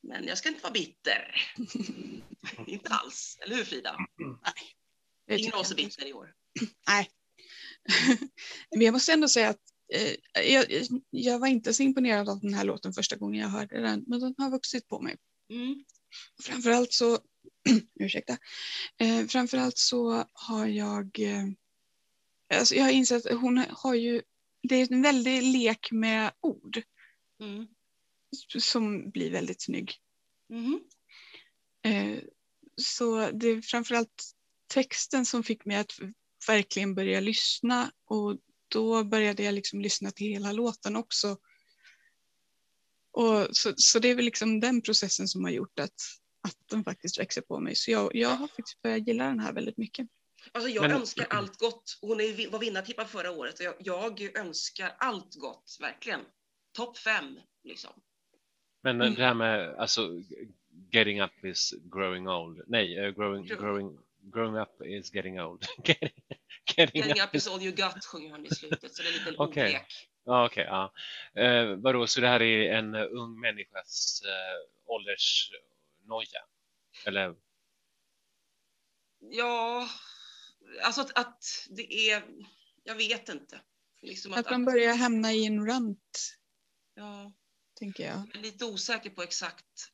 [0.00, 1.34] Men jag ska inte vara bitter.
[2.66, 3.96] inte alls, eller hur Frida?
[5.26, 6.34] Det Ingen bitter i år.
[8.70, 9.60] Men jag måste ändå säga att
[9.94, 10.66] eh, jag,
[11.10, 14.20] jag var inte så imponerad av den här låten första gången jag hörde den, men
[14.20, 15.16] den har vuxit på mig.
[15.50, 15.84] Mm.
[16.42, 17.18] Framförallt så,
[18.00, 18.38] ursäkta,
[18.98, 21.44] eh, framförallt så har jag, eh,
[22.54, 24.22] alltså jag har insett att hon har ju,
[24.62, 26.82] det är en väldig lek med ord
[27.40, 27.66] Mm.
[28.58, 29.92] som blir väldigt snygg.
[30.48, 30.80] Mhm.
[31.82, 32.18] Eh,
[32.76, 34.32] så det är framförallt
[34.74, 35.92] texten som fick mig att
[36.48, 41.36] verkligen börja lyssna och då började jag liksom lyssna till hela låten också.
[43.12, 45.94] Och så, så det är väl liksom den processen som har gjort att
[46.48, 47.74] att den faktiskt växer på mig.
[47.76, 50.08] Så jag, jag har faktiskt börjat gilla den här väldigt mycket.
[50.52, 51.98] Alltså jag Men- önskar allt gott.
[52.00, 56.20] Hon är, var vinnartippad förra året och jag, jag önskar allt gott, verkligen.
[56.72, 57.90] Topp fem, liksom.
[58.82, 59.14] Men Mm.
[59.14, 60.08] det här med alltså
[60.90, 62.60] getting up is growing old.
[62.66, 65.64] Nej, eh, growing, Grow- growing, growing up is getting old.
[65.84, 66.10] getting,
[66.76, 69.12] getting Getting up up is all you got sjunger han i slutet, så det är
[69.12, 69.64] lite Okej.
[69.64, 70.08] ordlek.
[70.24, 70.64] Ja, okej.
[70.64, 70.92] ja.
[71.42, 76.40] Eh, vadå, så det här är en ung människas eh, åldersnoja?
[77.06, 77.34] Eller?
[79.18, 79.88] Ja,
[80.84, 82.22] alltså att, att det är,
[82.84, 83.60] jag vet inte.
[84.02, 86.36] Liksom att, Att man börjar hamna i en rant,
[86.94, 87.32] ja,
[87.78, 88.16] tänker jag.
[88.16, 89.92] jag är lite osäker på exakt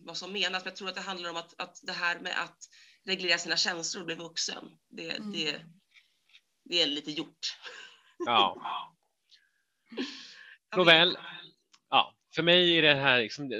[0.00, 2.42] vad som menas, men jag tror att det handlar om att, att det här med
[2.42, 2.58] att
[3.04, 5.32] reglera sina känslor och bli vuxen, det, Mm.
[5.32, 5.60] det,
[6.64, 7.56] det är lite gjort.
[8.18, 8.62] Ja.
[10.70, 11.18] Jag Nåväl.
[11.90, 13.50] Ja, för mig är det här, liksom,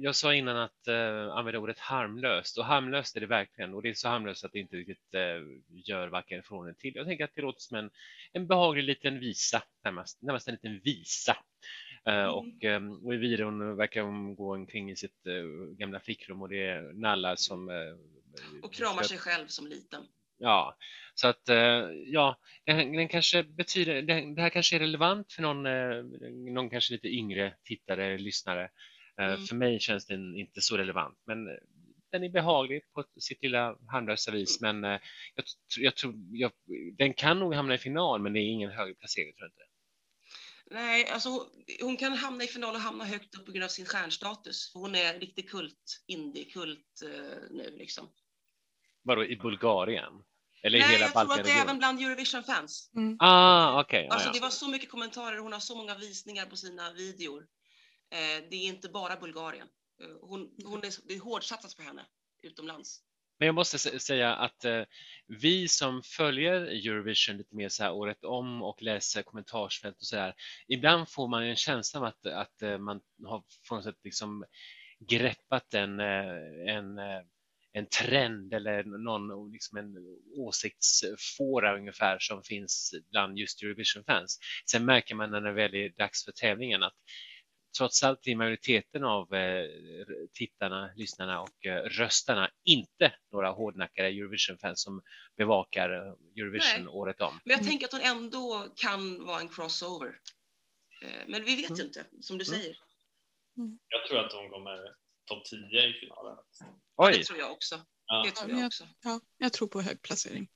[0.00, 3.88] jag sa innan att uh, använda ordet harmlöst och harmlöst är det verkligen och det
[3.88, 6.92] är så harmlöst att det inte riktigt eh, gör varken från eller till.
[6.94, 7.90] Jag tänker att det låter som en,
[8.32, 11.36] en behaglig liten visa, närmast, närmast en liten visa.
[12.08, 12.30] Eh, Mm.
[12.30, 16.48] och, eh, och i videon verkar hon gå omkring i sitt eh, gamla flickrum och
[16.48, 17.76] det är nallar som eh,
[18.62, 20.02] Och kramar sig själv som liten.
[20.40, 20.76] Ja,
[21.14, 21.42] så att
[22.06, 25.62] ja, den, den kanske betyder, den, det här kanske är relevant för någon,
[26.54, 28.70] någon kanske lite yngre tittare, lyssnare.
[29.20, 29.40] Mm.
[29.40, 31.38] För mig känns den inte så relevant, men
[32.10, 34.60] den är behaglig på sitt lilla harmlösa vis.
[34.60, 35.00] Men eh,
[35.34, 35.44] jag,
[35.78, 36.52] jag tror, jag,
[36.98, 39.67] den kan nog hamna i final, men det är ingen hög placering tror jag inte.
[40.70, 43.68] Nej, alltså hon- hon kan hamna i final och hamna högt upp på grund av
[43.68, 44.70] sin stjärnstatus.
[44.74, 47.10] Hon är riktig kult, indie-kult eh,
[47.50, 48.08] nu liksom.
[49.02, 50.12] Vadå, i Bulgarien?
[50.62, 52.90] Eller i Nej, hela jag tror att det är även bland Eurovision-fans.
[53.18, 54.06] Ah, okej.
[54.08, 54.32] ja, Alltså ja.
[54.32, 57.40] det var så mycket kommentarer, hon har så många visningar på sina videor.
[58.10, 59.68] Eh, det är inte bara Bulgarien.
[60.02, 62.06] Eh, hon, hon är, det är hårdsatsat på henne
[62.42, 63.00] utomlands.
[63.38, 64.82] Men jag måste säga att eh,
[65.26, 70.16] vi som följer Eurovision lite mer så här året om och läser kommentarsfält och så
[70.16, 70.34] där,
[70.68, 74.44] ibland får man en känsla av att, att eh, man har på något sätt liksom
[75.08, 77.22] greppat en, eh, en, eh,
[77.72, 79.94] en trend eller någon liksom en
[80.36, 84.38] åsiktsfåra ungefär som finns bland just Eurovision-fans.
[84.70, 86.96] Sen märker man när det väl är dags för tävlingen att
[87.78, 89.64] trots allt är majoriteten av eh,
[90.32, 95.02] tittarna, lyssnarna och eh, röstarna inte några hårdnackade Eurovision-fans som
[95.36, 96.88] bevakar eh, Eurovision Nej.
[96.88, 97.40] året om.
[97.44, 97.68] Men jag Mm.
[97.70, 100.20] tänker att hon ändå kan vara en crossover.
[101.26, 102.60] Men vi vet ju inte, som du Mm.
[102.60, 102.76] säger.
[103.88, 104.78] Jag tror att hon kommer
[105.24, 106.36] topp 10 i finalen.
[106.96, 107.80] Oj, Det tror jag också.
[108.06, 108.22] Ja.
[108.26, 108.84] Det tror Ja, jag också.
[109.02, 110.48] Ja, jag tror på hög placering.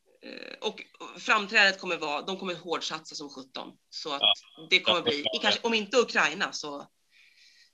[0.61, 0.83] Och
[1.19, 3.79] framträdandet kommer vara, de kommer hårdsatsa som 17.
[3.91, 4.67] Så att Ja.
[4.71, 6.87] det kommer bli, kanske, om inte Ukraina så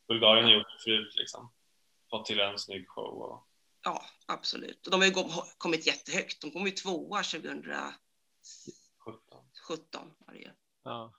[0.08, 1.52] Bulgarien har gjort förut liksom.
[2.10, 3.22] Fått till en snygg show.
[3.22, 3.46] Och...
[3.84, 4.86] ja, absolut.
[4.86, 5.14] Och de har ju
[5.58, 6.40] kommit jättehögt.
[6.40, 7.94] De kom ju tvåa 2017.
[9.68, 10.14] 17.
[10.18, 10.50] var det ju.
[10.84, 11.12] ja.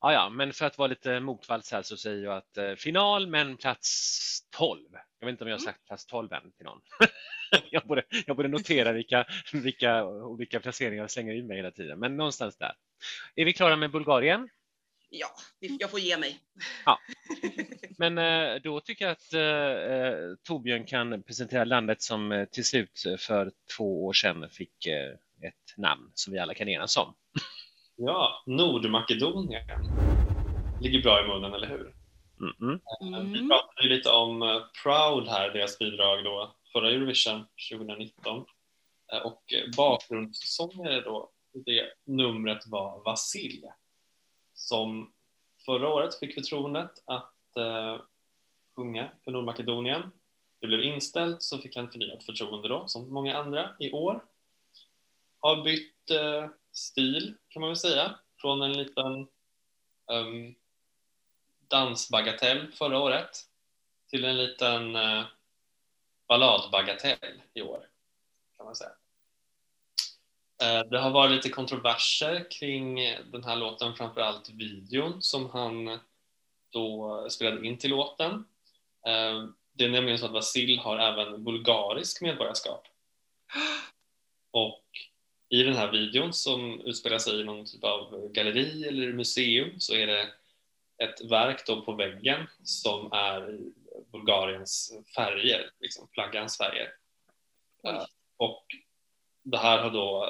[0.00, 3.26] Ja, ja, men för att vara lite motvalls här så säger jag att eh, final
[3.26, 4.82] men plats 12.
[5.18, 6.80] Jag vet inte om jag har sagt plats 12 än till någon.
[7.70, 11.98] jag, borde, jag borde notera vilka, vilka olika placeringar jag slänger in mig hela tiden,
[11.98, 12.72] men någonstans där.
[13.34, 14.48] Är vi klara med Bulgarien?
[15.14, 16.38] Ja, jag får ge mig.
[17.98, 23.02] Men eh, då tycker jag att eh, eh, Torbjörn kan presentera landet som till slut
[23.18, 25.12] för två år sedan fick eh,
[25.48, 27.14] ett namn som vi alla kan enas om.
[27.96, 29.62] Ja, Nordmakedonien.
[30.80, 31.94] Ligger bra i munnen, eller hur?
[32.40, 33.32] Mm -mm.
[33.32, 38.44] Vi pratade ju lite om Proud här, deras bidrag då, förra Eurovision 2019.
[39.12, 39.42] Eh, Och
[39.76, 41.30] bakgrundssångare då,
[41.66, 43.62] det numret var Vasil.
[44.54, 45.12] Som
[45.64, 48.00] förra året fick förtroendet att eh,
[48.76, 50.12] sjunga för Nordmakedonien.
[50.60, 54.24] Det blev inställt så fick han förnyat förtroende då, som många andra i år.
[55.38, 59.28] Har bytt eh, stil kan man väl säga, från en liten
[60.06, 60.54] um,
[61.68, 63.38] dansbagatell förra året
[64.10, 65.24] till en liten eh,
[66.28, 67.88] balladbagatell i år,
[68.56, 68.92] kan man säga.
[70.62, 72.96] Eh, det har varit lite kontroverser kring
[73.32, 75.98] den här låten, framförallt videon som han
[76.70, 78.32] då spelade in till låten.
[79.06, 82.86] Eh, det är nämligen så att Vasil har även bulgarisk medborgarskap.
[84.50, 84.84] Och
[85.48, 89.94] i den här videon som utspelar sig i någon typ av galleri eller museum så
[89.94, 90.28] är det
[90.98, 93.58] ett verk då på väggen som är
[94.12, 96.92] Bulgariens färger, liksom flaggans färger.
[98.36, 98.66] Och
[99.42, 100.26] det här har då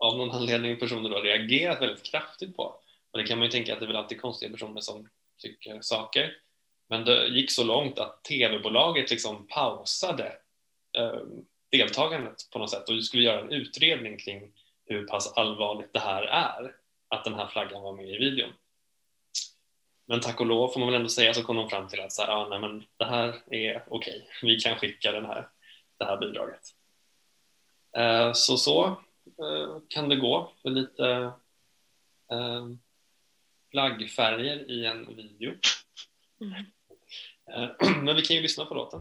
[0.00, 2.62] av någon anledning personer har reagerat väldigt kraftigt på.
[3.10, 5.08] Och det kan man ju tänka att det är väl alltid konstiga personer som
[5.42, 6.36] tycker saker.
[6.88, 10.32] Men det gick så långt att tv-bolaget liksom pausade
[10.98, 11.20] eh,
[11.70, 14.52] deltagandet på något sätt och skulle göra en utredning kring
[14.86, 16.74] hur pass allvarligt det här är,
[17.08, 18.52] att den här flaggan var med i videon.
[20.06, 22.12] Men tack och lov får man väl ändå säga så kom de fram till att
[22.12, 25.48] så här, ah, nej, men det här är okej, vi kan skicka den här,
[25.98, 26.62] det här bidraget.
[27.96, 28.96] Eh, så så
[29.88, 31.32] kan det gå för lite
[32.32, 32.66] eh,
[33.70, 35.52] flaggfärger i en video.
[36.40, 36.64] Mm.
[37.50, 39.00] Eh, men vi kan ju lyssna på låten.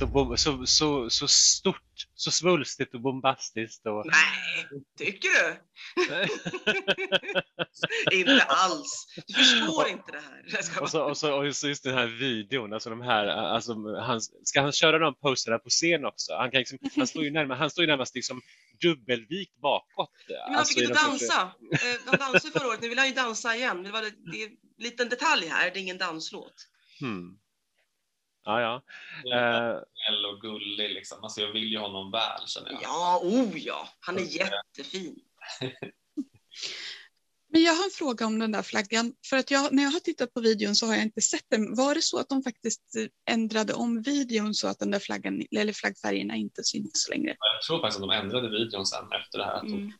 [0.00, 0.38] Hand.
[0.38, 1.82] Så, bom- så, så, så stort,
[2.14, 3.86] så svulstigt och bombastiskt.
[3.86, 4.06] Och...
[4.06, 5.56] Nej, tycker du?
[8.16, 9.06] inte alls.
[9.26, 10.82] Du förstår inte det här.
[10.82, 14.20] Och så, och, så, och så just den här videon, alltså de här, alltså han,
[14.20, 16.32] ska han köra de posterna på scen också?
[16.34, 18.40] Han, kan liksom, han står ju närmast, han står ju närmast liksom
[18.82, 20.10] dubbelvikt bakåt.
[20.28, 21.52] Men han alltså, fick inte dansa.
[21.72, 23.82] Eh, Han dansade förra året, nu vill han ju dansa igen.
[23.82, 26.54] Det var det, det är en liten detalj här, det är ingen danslåt.
[27.00, 27.38] Hmm.
[28.44, 28.82] Ja, ja.
[29.34, 31.24] Eh, snäll och gullig liksom.
[31.24, 32.82] Alltså jag vill ju honom väl känner jag.
[32.82, 35.16] Ja, oh ja, han är jättefin.
[37.52, 39.12] Men jag har en fråga om den där flaggan.
[39.30, 41.74] För att jag, när jag har tittat på videon så har jag inte sett den.
[41.74, 45.42] Var det så att de faktiskt eh, ändrade om videon så att den där flaggan,
[45.50, 47.36] eller flaggfärgerna inte syntes längre?
[47.54, 49.60] Jag tror faktiskt att de ändrade videon sen efter det här.
[49.60, 49.92] Mm.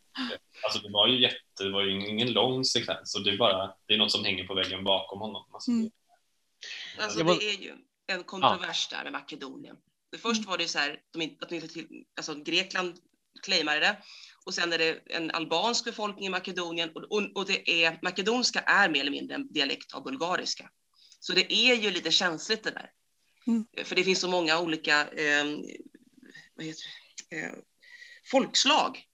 [0.65, 3.75] Alltså det var ju jätte, det var ju ingen lång sekvens och det är bara,
[3.87, 5.45] det är något som hänger på väggen bakom honom.
[5.53, 5.91] Alltså, Mm.
[6.99, 7.77] Alltså, det är ju
[8.11, 9.77] en kontrovers där med Makedonien.
[10.11, 12.99] För först var det så här, de att de alltså Grekland
[13.43, 14.03] claimade det
[14.45, 18.61] och sen är det en albansk befolkning i Makedonien och, och, och det är, makedonska
[18.61, 20.71] är mer eller mindre en dialekt av bulgariska.
[21.21, 22.91] Så det är ju lite känsligt det där.
[23.47, 23.67] Mm.
[23.85, 25.47] För det finns så många olika eh?
[27.31, 27.53] Eh,
[28.31, 29.07] folkslag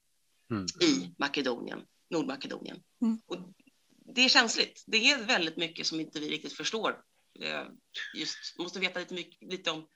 [0.51, 0.65] Mm.
[0.81, 2.83] i Makedonien, Nordmakedonien.
[3.01, 3.21] Mm.
[3.25, 3.37] Och
[4.15, 4.83] det är känsligt.
[4.87, 7.03] Det är väldigt mycket som inte vi riktigt förstår.
[7.41, 7.63] Eh,
[8.15, 9.87] Just, måste veta lite, mycket, lite om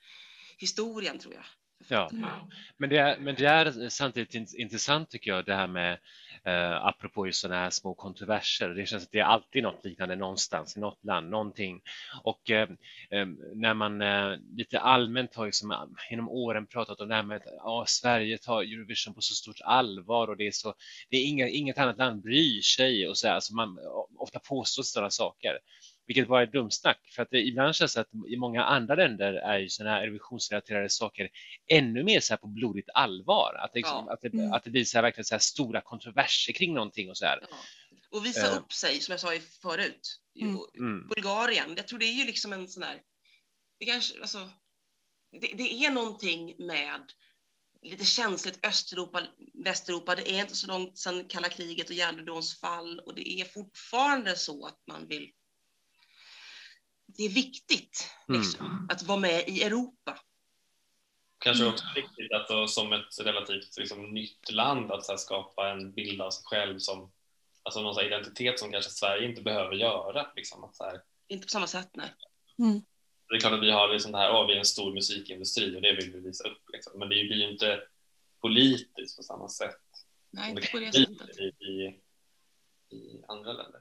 [0.58, 1.44] historien tror jag.
[1.88, 2.10] Ja.
[2.76, 5.98] Men det, är, men det är samtidigt int- intressant tycker jag det här med
[6.44, 8.68] eh, apropå just sådana här små kontroverser.
[8.68, 11.80] Det känns att det är alltid något liknande någonstans i något land, någonting.
[12.22, 12.68] Och eh,
[13.10, 17.22] eh, när man eh, lite allmänt har liksom, eh, genom åren pratat om det här
[17.22, 20.74] med att ja, Sverige tar Eurovision på så stort allvar och det är så,
[21.10, 23.78] det är inga, inget annat land bryr sig och så här, alltså man
[24.18, 25.58] ofta påstår sådana saker.
[26.06, 29.32] Vilket bara är dumsnack, för att det, ibland känns det att i många andra länder
[29.34, 31.28] är ju sådana här Eurovisionsrelaterade saker
[31.70, 33.54] ännu mer så här på blodigt allvar.
[33.58, 34.12] Att det, liksom, Ja.
[34.12, 34.52] att det, Mm.
[34.52, 37.38] att det blir så här verkligen så här stora kontroverser kring någonting och så här.
[37.50, 37.56] Ja.
[38.18, 38.56] Och visa Eh.
[38.58, 40.20] upp sig, som jag sa i förut.
[40.40, 40.58] Mm.
[40.78, 41.08] Mm.
[41.08, 43.00] Bulgarien, jag tror det är ju liksom en sån här...
[43.78, 44.50] Det, kanske, alltså,
[45.40, 47.12] det, det är någonting med
[47.82, 49.22] lite känsligt Östeuropa,
[49.64, 50.14] Västeuropa.
[50.14, 54.36] Det är inte så långt sedan kalla kriget och järnridåns fall och det är fortfarande
[54.36, 55.30] så att man vill...
[57.16, 58.40] Det är viktigt Mm.
[58.40, 60.18] liksom, att vara med i Europa.
[61.38, 65.70] Kanske också viktigt att då, som ett relativt liksom, nytt land att så här, skapa
[65.70, 67.12] en bild av sig själv som
[67.62, 70.32] alltså någon här, identitet som kanske Sverige inte behöver göra.
[70.36, 72.14] Liksom, att, så här, Inte på samma sätt, nej.
[73.28, 75.76] det är klart att vi har liksom det här, oh, vi är en stor musikindustri
[75.76, 76.62] och det vill vi visa upp.
[76.72, 76.98] Liksom.
[76.98, 77.82] Men det blir ju inte
[78.40, 79.80] politiskt på samma sätt
[80.30, 81.38] Nej, som det inte på det sättet.
[81.38, 82.00] i, i,
[82.96, 83.80] i andra länder.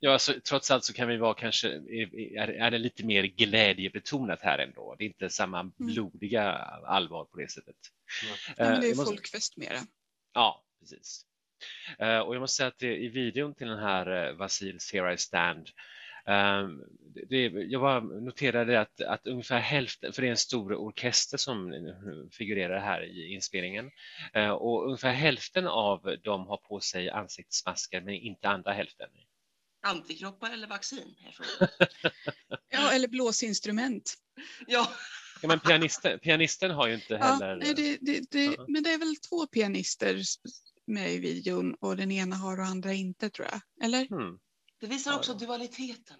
[0.00, 4.40] Ja, alltså, trots allt så kan vi vara kanske, är, är det lite mer glädjebetonat
[4.42, 4.94] här ändå.
[4.98, 6.52] Det är inte samma blodiga
[6.86, 7.76] allvar på det sättet.
[8.56, 9.78] Ja, Eh, men det är måste- folkfest mera.
[10.34, 11.22] Ja, precis.
[11.98, 15.12] Eh, och jag måste säga att det, i videon till den här uh, Vasils Here
[15.14, 15.68] I Stand
[16.26, 16.82] ehm,
[17.28, 21.72] det, jag bara noterade att, att ungefär hälften, för det är en stor orkester som
[21.72, 21.78] eh,
[22.32, 23.90] figurerar här i inspelningen,
[24.34, 29.08] eh, och ungefär hälften av dem har på sig ansiktsmasker men inte andra hälften.
[29.86, 31.14] Antikroppar eller vaccin?
[32.68, 34.14] Ja, eller blåsinstrument.
[34.66, 34.92] Ja,
[35.42, 37.56] Ja, men pianisten, pianisten har ju inte Ja, heller...
[37.56, 38.64] nej, det, det, det, Ja.
[38.68, 40.22] Men det är väl två pianister
[40.86, 43.60] med i videon och den ena har och andra inte tror jag.
[43.84, 44.06] Eller?
[44.08, 44.38] Hmm.
[44.80, 45.38] det visar Ja, också ja.
[45.38, 46.16] dualiteten.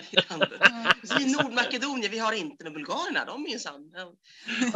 [1.20, 3.92] I Nordmakedonien, vi har inte med bulgarerna, de minsann.
[3.94, 4.14] Ja.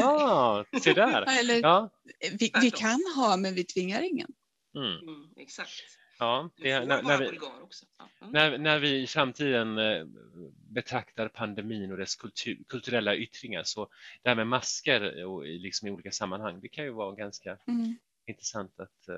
[0.04, 1.24] Ah, se där!
[1.26, 1.90] Ja, eller Ja,
[2.38, 4.28] vi, vi kan ha men vi tvingar ingen.
[4.76, 4.86] mm.
[5.08, 5.82] Mm, exakt.
[6.18, 7.86] Ja Du det, får när, när, vi, bulgar också.
[7.98, 8.08] Ja.
[8.20, 8.32] Mm.
[8.32, 10.04] när, när vi i framtiden eh,
[10.70, 13.88] betraktar pandemin och dess kultur, kulturella yttringar så
[14.22, 17.58] det här med masker och, i- liksom i olika sammanhang, det kan ju vara ganska
[17.68, 17.98] Mm.
[18.26, 19.14] intressant att eh,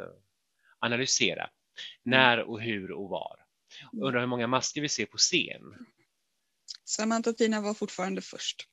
[0.78, 1.50] analysera.
[2.02, 3.36] När och hur och var.
[3.92, 5.86] Undrar hur många masker vi ser på scen.
[6.84, 8.68] Samantha Tina var fortfarande först.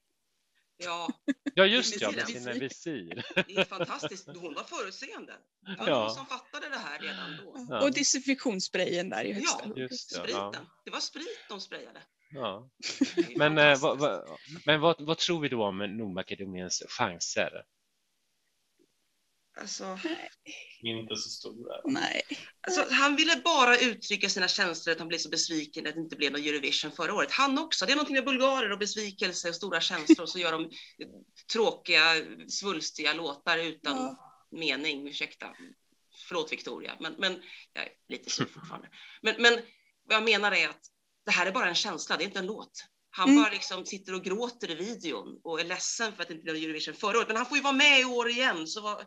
[0.78, 1.10] Ja,
[1.54, 3.24] Ja just ja, med sina visir.
[3.48, 4.28] det är fantastiskt.
[4.28, 5.34] Hon var förutseende.
[5.66, 6.00] Det var Ja.
[6.00, 7.66] någon som fattade det här redan då.
[7.70, 7.84] Ja.
[7.84, 9.74] Och desinfektionssprayen där i högsta Ja.
[9.76, 10.38] Just det, Spriten.
[10.38, 10.54] ja.
[10.86, 12.02] Det var sprit de sprayade.
[12.34, 12.70] Ja.
[13.36, 14.28] Men, eh, vad, fantastiskt.
[14.28, 17.52] vad, men vad, vad tror vi då om Nordmakedoniens chanser?
[19.58, 20.00] Alltså,
[20.82, 21.82] Inte så stora.
[21.86, 22.22] Nej.
[22.62, 26.16] alltså, han ville bara uttrycka sina känslor, att han blev så besviken att det inte
[26.16, 27.32] blev någon Eurovision förra året.
[27.32, 27.86] Han också.
[27.86, 30.72] Det är någonting med bulgarer och besvikelse och stora känslor, så gör de
[31.54, 32.02] tråkiga,
[32.50, 34.48] svulstiga låtar utan Ja.
[34.52, 35.08] mening.
[35.08, 35.48] Ursäkta.
[36.28, 37.42] Förlåt Victoria, men, men
[37.74, 38.90] jag är lite sur fortfarande.
[39.22, 39.54] Men, men
[40.08, 40.82] vad jag menar är att
[41.26, 42.86] det här är bara en känsla, det är inte en låt.
[43.10, 43.44] Han Mm.
[43.44, 46.56] bara liksom sitter och gråter i videon och är ledsen för att det inte blev
[46.56, 47.28] Eurovision förra året.
[47.28, 48.68] Men han får ju vara med i år igen.
[48.68, 49.06] Så vad...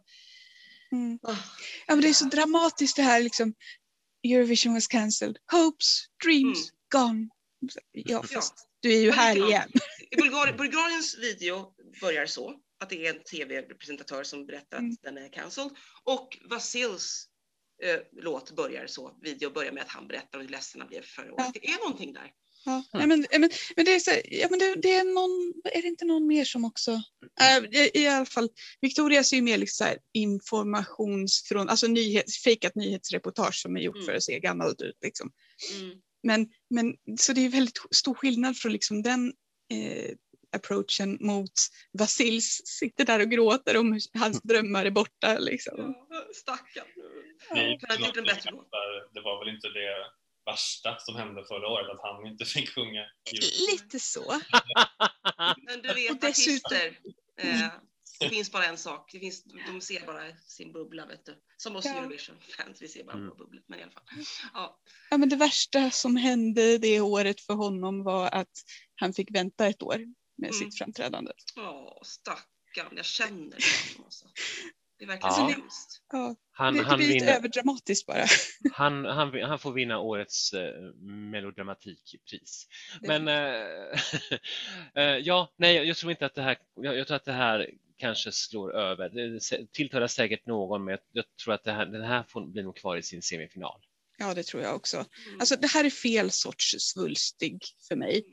[0.92, 1.18] Mm.
[1.22, 1.36] Ah.
[1.86, 3.54] Ja, men det är så dramatiskt det här liksom.
[4.24, 5.36] Eurovision was cancelled.
[5.52, 7.28] Hopes, dreams, gone.
[7.92, 9.48] Ja, fast du är ju Ja, här klart.
[9.50, 9.70] igen.
[10.10, 14.92] I Bulgar Bulgariens video börjar så att det är en tv-presentatör som berättar Mm.
[14.92, 15.70] att den är cancelled.
[16.04, 17.28] Och Vasils
[17.82, 19.18] eh, låt börjar så.
[19.22, 21.46] Video börjar med att han berättar hur ledsen han blev förra året.
[21.46, 21.60] Ja.
[21.62, 22.32] Det är någonting där.
[22.64, 25.82] Ja, nej, men, men, men det är så, ja, men det, det är någon, är
[25.82, 27.02] det inte någon mer som också,
[27.72, 28.48] i, i alla fall,
[28.80, 33.80] Victorias är ju mer liksom så här informations, från, alltså nyhets, fejkat nyhetsreportage som är
[33.80, 34.06] gjort Mm.
[34.06, 35.30] för att se gammalt ut liksom.
[35.80, 35.96] Mm.
[36.22, 39.32] Men, men så det är väldigt stor skillnad från liksom den
[39.72, 40.14] eh,
[40.56, 41.52] approachen mot
[41.98, 45.94] Vasils sitter där och gråter om hur hans drömmar är borta liksom.
[46.10, 46.86] Ja, stackarn.
[47.54, 49.90] Där Det var väl inte det
[50.50, 53.06] värsta som hände förra året, att han inte fick sjunga.
[53.70, 54.40] Lite så.
[55.66, 56.98] Men du vet, Och dessutom- artister,
[57.38, 57.70] eh,
[58.20, 59.12] det finns bara en sak.
[59.12, 61.38] Det finns, de ser bara sin bubbla, vet du.
[61.56, 61.98] Som oss Ja.
[61.98, 63.28] Eurovision-fans, vi ser bara Mm.
[63.28, 63.60] vår bubbla.
[63.66, 64.02] Men i alla fall.
[64.54, 64.80] Ja,
[65.10, 68.52] Ja, men det värsta som hände det året för honom var att
[68.94, 69.96] han fick vänta ett år
[70.36, 70.52] med Mm.
[70.52, 71.32] sitt framträdande.
[71.56, 74.02] Åh, stackarn, jag känner det.
[74.04, 74.26] Alltså.
[74.98, 75.34] Det verkligen Ja.
[75.34, 76.02] så hemskt.
[76.12, 78.24] Ja, Han, det, blir lite överdramatiskt bara.
[78.72, 82.66] han, han, han får vinna årets eh, melodramatikpris.
[83.00, 83.94] Men eh,
[85.04, 87.70] eh, ja, nej, jag tror inte att det här, jag, jag tror att det här
[87.96, 89.08] kanske slår över.
[89.08, 92.62] Det tilltalar säkert någon, men jag, jag tror att det här, den här får, blir
[92.62, 93.80] nog kvar i sin semifinal.
[94.18, 94.96] Ja, det tror jag också.
[94.96, 95.40] Mm.
[95.40, 98.24] Alltså, det här är fel sorts svulstig för mig.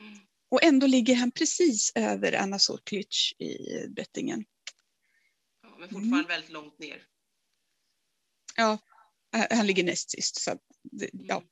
[0.00, 0.18] Mm.
[0.50, 4.44] Och ändå ligger han precis över Anna Sortlic i bettingen.
[5.78, 7.02] Ja, men fortfarande väldigt långt ner.
[8.56, 8.78] Ja,
[9.50, 10.36] han ligger näst sist.
[10.40, 11.42] Så det, ja.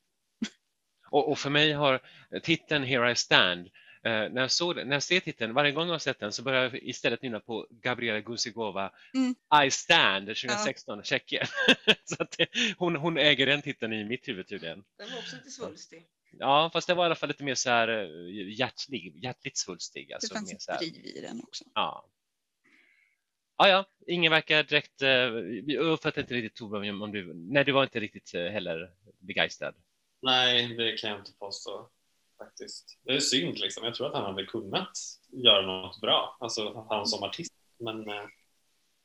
[1.10, 2.00] Och, och för mig har
[2.42, 3.70] titeln Here I Stand, eh,
[4.02, 6.42] när, jag såg, den- när jag ser titeln, varje gång jag har sett den så
[6.42, 9.34] börjar jag istället nynna på Gabriela Gusigova Mm.
[9.66, 11.46] I Stand 2016, Tjeckien.
[12.04, 12.46] så att det,
[12.78, 14.84] hon, hon äger den titeln i mitt huvud tydligen.
[14.98, 16.06] Den var också lite svulstig.
[16.38, 20.08] Ja, fast det var i alla fall lite mer så här eh, hjärtlig, hjärtligt svulstig.
[20.08, 21.64] Det Alltså fanns mer ett så här, driv i den också.
[21.74, 22.08] ja.
[23.58, 25.08] Ja, ja, ingen verkar direkt, eh,
[25.66, 29.74] jag uppfattar inte riktigt Tove om du, nej du var inte riktigt eh, heller begeistrad.
[30.22, 31.90] Nej, det kan jag inte påstå
[32.38, 32.98] faktiskt.
[33.02, 33.84] Det är synd liksom.
[33.84, 34.92] Jag tror att han hade kunnat
[35.44, 37.52] göra något bra, alltså han som artist.
[37.78, 38.24] Men eh,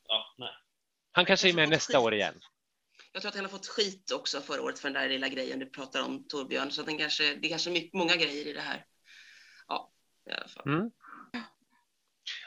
[0.08, 0.54] ja, nej.
[1.12, 2.06] Han kanske är med nästa skit.
[2.06, 2.36] år igen.
[3.14, 5.60] Jag tror att han har fått skit också förra året för den där lilla grejen
[5.60, 6.72] du pratar om Torbjörn.
[6.72, 8.86] Så att den kanske, det är kanske mycket, många grejer i det här.
[9.68, 9.92] Ja,
[10.30, 10.64] i alla fall.
[10.66, 10.92] Mm.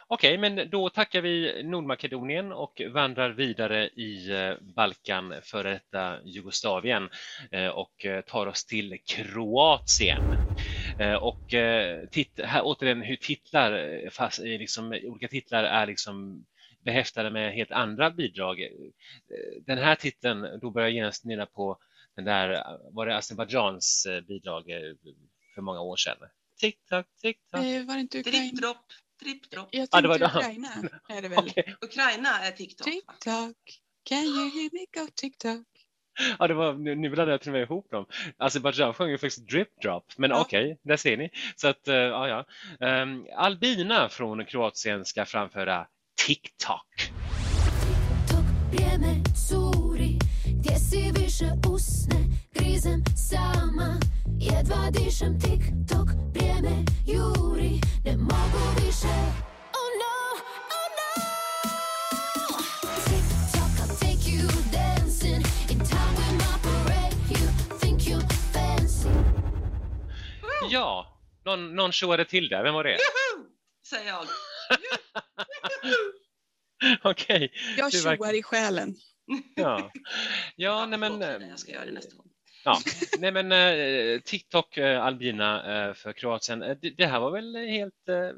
[0.09, 7.09] Okej, men då tackar vi Nordmakedonien och vandrar vidare i eh, Balkan, före detta Jugoslavien
[7.51, 10.37] eh, och eh, tar oss till Kroatien.
[11.21, 11.55] Och
[12.11, 16.45] titt, här återigen hur titlar, fast, liksom, olika titlar är liksom
[16.85, 18.69] behäftade med helt andra bidrag.
[19.67, 21.79] Den här titeln, då börjar jag genast nynna på
[22.17, 24.65] den där, var det Azerbajdzjans bidrag
[25.55, 26.17] för många år sedan?
[26.61, 27.65] Tick-tack, tick-tack.
[27.65, 28.39] Eh, var det inte Ukraina?
[28.39, 28.87] Trippdropp,
[29.25, 29.69] trippdropp.
[29.71, 30.27] Jag Ja, det tänkte var det.
[30.39, 30.69] Ukraina
[31.09, 31.39] är det väl.
[31.39, 31.75] Okej.
[31.81, 32.85] Ukraina är TikTok.
[32.87, 33.57] TikTok,
[34.09, 35.67] can you hear me go TikTok?
[36.39, 38.07] Ja, det var, nu, nu blandade jag till och med ihop dem.
[38.39, 40.41] Azerbajdzjan sjöng ju faktiskt Drip Drop, men Ja.
[40.41, 41.31] okej, där ser ni.
[41.57, 42.47] Så att, eh, ja, ja.
[42.87, 45.87] Ehm, Albina från Kroatien ska framföra
[46.27, 47.11] TikTok.
[48.31, 48.75] Tok
[52.65, 54.01] Grizem sama
[54.41, 59.17] Jedva dišem tik tok Vrijeme juri Ne mogu više
[59.81, 60.17] Oh no,
[60.77, 61.11] oh no
[63.07, 67.49] Tick tock, I'll take you dancing In time with my parade You
[67.81, 69.09] think you're fancy
[70.71, 72.63] Ja, någon, någon showade till där.
[72.63, 72.91] Vem var det?
[72.91, 73.47] Juhu!
[73.87, 74.27] Säger jag.
[77.11, 77.53] Okej.
[77.77, 78.95] Jag är verkligen- tjoar i själen.
[79.57, 79.91] Ja,
[80.57, 81.13] ja nej men...
[81.13, 82.24] Frida, Jag ska göra det nästa gång.
[82.65, 82.79] Ja,
[83.19, 86.63] nej men eh, TikTok eh, Albina eh, för Kroatien.
[86.63, 88.31] Eh, det, det här var väl helt eh,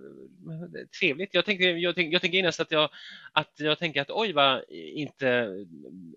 [1.00, 1.34] trevligt.
[1.34, 2.90] Jag tänker, jag, tänk, jag tänker att jag,
[3.32, 5.48] att jag tänker att oj vad inte,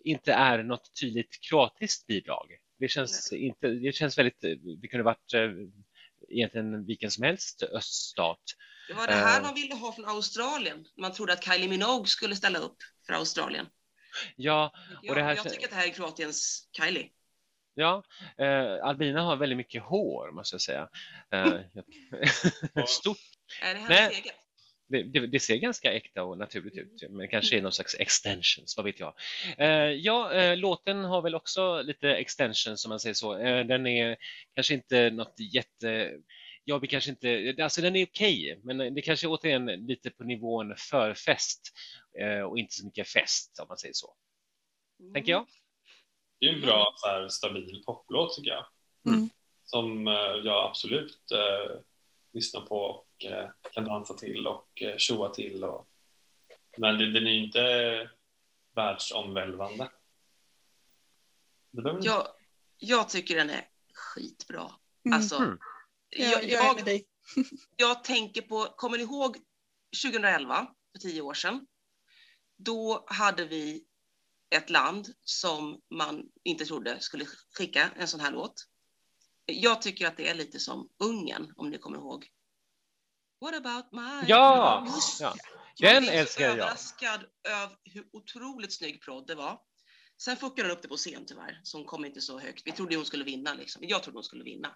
[0.03, 2.45] inte är något tydligt kroatiskt bidrag.
[2.80, 4.41] Det känns, inte, det känns väldigt,
[4.82, 5.49] det kunde varit eh,
[6.30, 8.41] egentligen vilken som helst öststat.
[8.88, 10.86] Det var det här man ville ha från Australien.
[10.97, 13.66] Man trodde att Kylie Minogue skulle ställa upp för Australien.
[14.36, 17.10] Ja, Jag, det här- jag tycker att det här är Kroatiens Kylie.
[17.80, 18.04] Ja
[18.38, 20.90] eh, Albina har väldigt mycket hår måste jag säga.
[21.32, 21.54] Eh,
[22.86, 23.18] Stort
[23.62, 24.36] Är det hennes eget?
[24.90, 27.96] Det, det, det ser ganska äkta och naturligt ut, men det kanske är någon slags
[28.00, 29.14] extensions, vad vet jag.
[29.58, 33.38] Eh, ja, eh, låten har väl också lite extensions om man säger så.
[33.38, 34.18] Eh, den är
[34.56, 36.12] kanske inte något jätte...
[36.64, 37.56] Jag blir kanske inte...
[37.64, 41.62] Alltså den är okej, men det kanske är återigen lite på nivån förfest
[42.20, 44.14] eh, och inte så mycket fest om man säger så.
[45.14, 45.46] Tänker jag.
[46.40, 48.66] Det är en bra så här, stabil poplåt tycker jag.
[49.08, 49.30] Mm.
[49.66, 50.14] Som eh,
[50.44, 51.82] jag absolut eh,
[52.34, 55.64] lyssnar på och eh, kan dansa till och eh, tjoa till.
[55.64, 55.88] Och...
[56.78, 58.10] Men det, den är ju inte
[58.76, 59.90] världsomvälvande.
[61.72, 62.28] Det behöver Jag,
[62.78, 64.72] jag tycker den är skitbra.
[65.06, 65.18] Mm.
[65.18, 66.32] Alltså, Mm.
[66.32, 67.02] Jag, jag, jag
[67.76, 69.38] jag tänker på, kommer ni ihåg
[70.04, 71.68] 2011, för tio år sedan?
[72.58, 73.86] Då hade vi
[74.50, 77.26] ett land som man inte trodde skulle
[77.58, 78.66] skicka en sån här låt.
[79.45, 82.28] Jag tycker att det är lite som Ungern, om ni kommer ihåg.
[83.41, 84.88] What about my Ja!
[85.20, 85.36] ja.
[85.76, 86.54] Jag Den blev så älskar jag.
[86.54, 89.60] överraskad över hur otroligt snygg prodd det var.
[90.22, 92.62] Sen fuckade hon upp det på scen tyvärr, så hon kom inte så högt.
[92.66, 93.82] Vi trodde hon skulle vinna, liksom.
[93.86, 94.76] jag trodde hon skulle vinna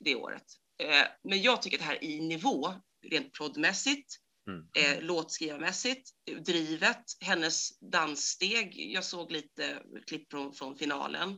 [0.00, 0.44] det året.
[0.78, 2.74] Eh, men jag tycker att det här är i nivå,
[3.10, 4.16] rent proddmässigt,
[4.48, 4.66] Mm.
[4.76, 6.10] eh, låtskrivarmässigt,
[6.46, 8.92] drivet, hennes danssteg.
[8.92, 11.30] Jag såg lite klipp från, från finalen.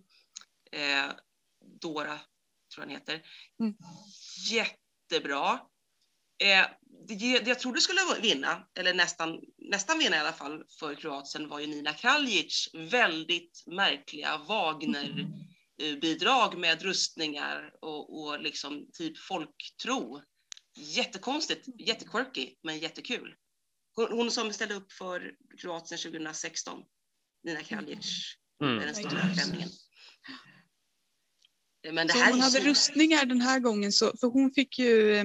[0.73, 1.07] Eh,
[1.81, 2.19] Dora,
[2.75, 3.23] tror jag han heter.
[3.61, 3.75] Mm.
[4.51, 5.61] Jättebra.
[6.39, 6.67] Eh,
[7.09, 11.49] det, det jag trodde skulle vinna, eller nästan, nästan vinna i alla fall för Kroatien,
[11.49, 20.23] var ju Nina Kraljic väldigt märkliga Wagner-bidrag med rustningar och, och liksom typ folktro.
[20.77, 23.35] Jättekonstigt, jättequirky, men jättekul.
[23.95, 26.83] Hon, hon som ställde upp för Kroatien 2016,
[27.45, 28.77] Nina Kraljic, Mm.
[28.77, 29.69] med den stora klänningen.
[31.93, 34.79] Men det Så här hon hade så- rustningar den här gången, så, för hon fick
[34.79, 35.25] ju eh,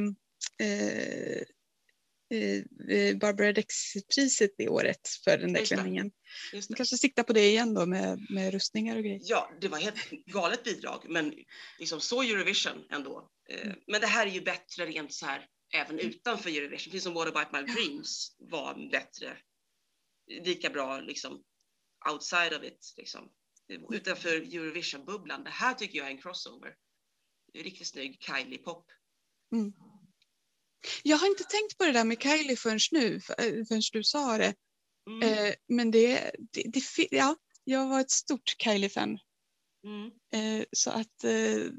[2.31, 2.57] eh,
[2.97, 6.11] eh, Barbara Dex-priset det året för den där klänningen.
[6.51, 6.75] det.
[6.75, 9.19] kanske siktar på det igen då med, med rustningar och grejer.
[9.23, 11.33] Ja, det var helt galet bidrag, men
[11.79, 13.29] liksom så Eurovision ändå.
[13.51, 16.91] Eh, Men det här är ju bättre rent så här även utanför Eurovision.
[16.91, 19.37] Precis som What about my dreams var bättre.
[20.27, 21.43] Lika bra liksom
[22.11, 23.31] outside of it, liksom.
[23.91, 25.43] Utanför Eurovision-bubblan.
[25.43, 26.75] Det här tycker jag är en crossover.
[27.53, 28.85] Riktigt snygg Kylie-pop.
[31.03, 34.37] Jag har inte tänkt på det där med Kylie förrän nu, eh, förrän du sa
[34.37, 34.55] det.
[35.09, 35.33] Mm.
[35.33, 39.19] Eh, men det, det, det, ja, jag var ett stort Kylie-fan.
[39.83, 40.11] Mm.
[40.71, 41.71] Så att det,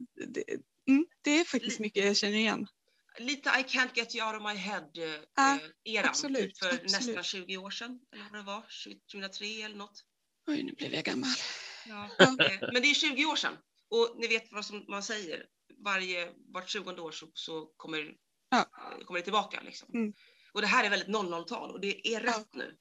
[0.88, 2.66] mm, det är faktiskt mycket jag känner igen.
[3.18, 6.58] Lite I can't get you out of my head eh, Ja, eh, eran, absolut, typ
[6.58, 6.92] för absolut.
[6.92, 8.66] nästan 20 år sedan, eller vad det var,
[9.10, 10.04] 2003 eller något.
[10.46, 11.30] Oj, nu blev jag gammal.
[11.86, 12.10] Ja.
[12.18, 12.24] Ja.
[12.44, 13.56] Eh, Men det är 20 år sedan
[13.88, 15.46] och ni vet vad som man säger,
[15.84, 18.14] varje, vart 20 år så, så kommer,
[18.50, 18.64] Ja.
[19.06, 19.60] kommer det tillbaka.
[19.64, 19.88] Liksom.
[19.94, 20.12] Mm.
[20.52, 22.76] Och det här är väldigt 00-tal och det är rätt nu.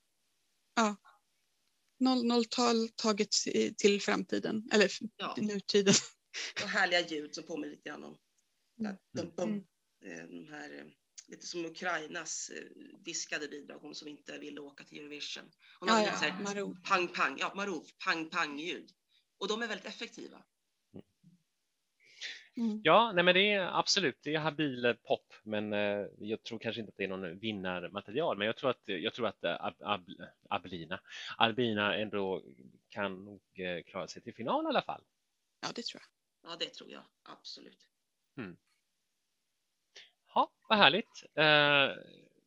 [2.03, 3.29] 00-tal taget
[3.77, 5.35] till framtiden, eller Ja.
[5.37, 5.93] nutiden.
[6.63, 8.17] Och härliga ljud som påminner lite grann om
[8.79, 8.95] Mm.
[9.13, 10.19] dum, dum, Mm.
[10.19, 10.85] eh, de här, eh,
[11.27, 12.63] lite som Ukrainas eh,
[12.99, 15.51] diskade bidrag, hon som inte ville åka till Eurovision.
[15.79, 16.75] Hon Ja, hade ja, så här Marou.
[16.83, 18.91] pang, pang, ja, Marov, pang, pang ljud.
[19.37, 20.43] Och de är väldigt effektiva.
[22.57, 22.81] Mm.
[22.83, 26.79] Ja, nej men det är absolut, det är habil pop, men eh, jag tror kanske
[26.79, 30.09] inte att det är någon vinnarmaterial, men jag tror att, jag tror att Ab, Ab,
[30.49, 31.01] Ablina,
[31.37, 32.43] Albina ändå
[32.89, 33.41] kan nog
[33.85, 35.03] klara sig till final i alla fall.
[35.61, 36.20] Ja, det tror jag.
[36.43, 37.87] Ja, det tror jag absolut.
[40.33, 41.23] Ja, vad härligt.
[41.35, 42.03] Eh,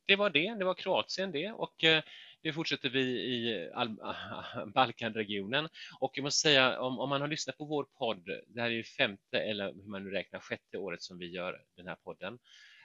[0.07, 2.03] det var det, det var Kroatien det och eh,
[2.43, 3.97] nu fortsätter vi i Al
[4.75, 5.69] Balkanregionen
[6.01, 8.75] och jag måste säga om, om man har lyssnat på vår podd, det här är
[8.75, 12.39] ju femte eller hur man nu räknar sjätte året som vi gör den här podden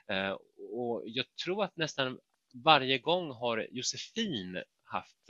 [0.07, 0.37] eh,
[0.71, 2.19] och jag tror att nästan
[2.63, 5.29] varje gång har Josefin haft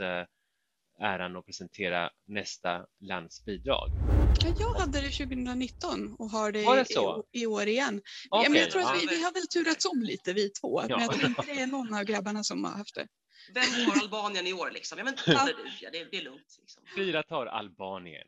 [0.99, 4.18] äran att presentera nästa lands bidrag.
[4.43, 7.23] Ja, jag hade det 2019 och har det, det i, så?
[7.32, 8.01] i år igen.
[8.30, 10.89] ja, men jag tror att vi, vi har väl turats om lite vi två, men
[10.89, 11.01] Ja.
[11.01, 13.07] jag tror inte det är någon av grabbarna som har haft det.
[13.53, 14.97] Vem tar Albanien i år liksom?
[14.97, 16.57] Ja men ta det du, ja, det, det är lugnt.
[16.59, 16.84] Liksom.
[16.95, 18.27] Frida tar Albanien.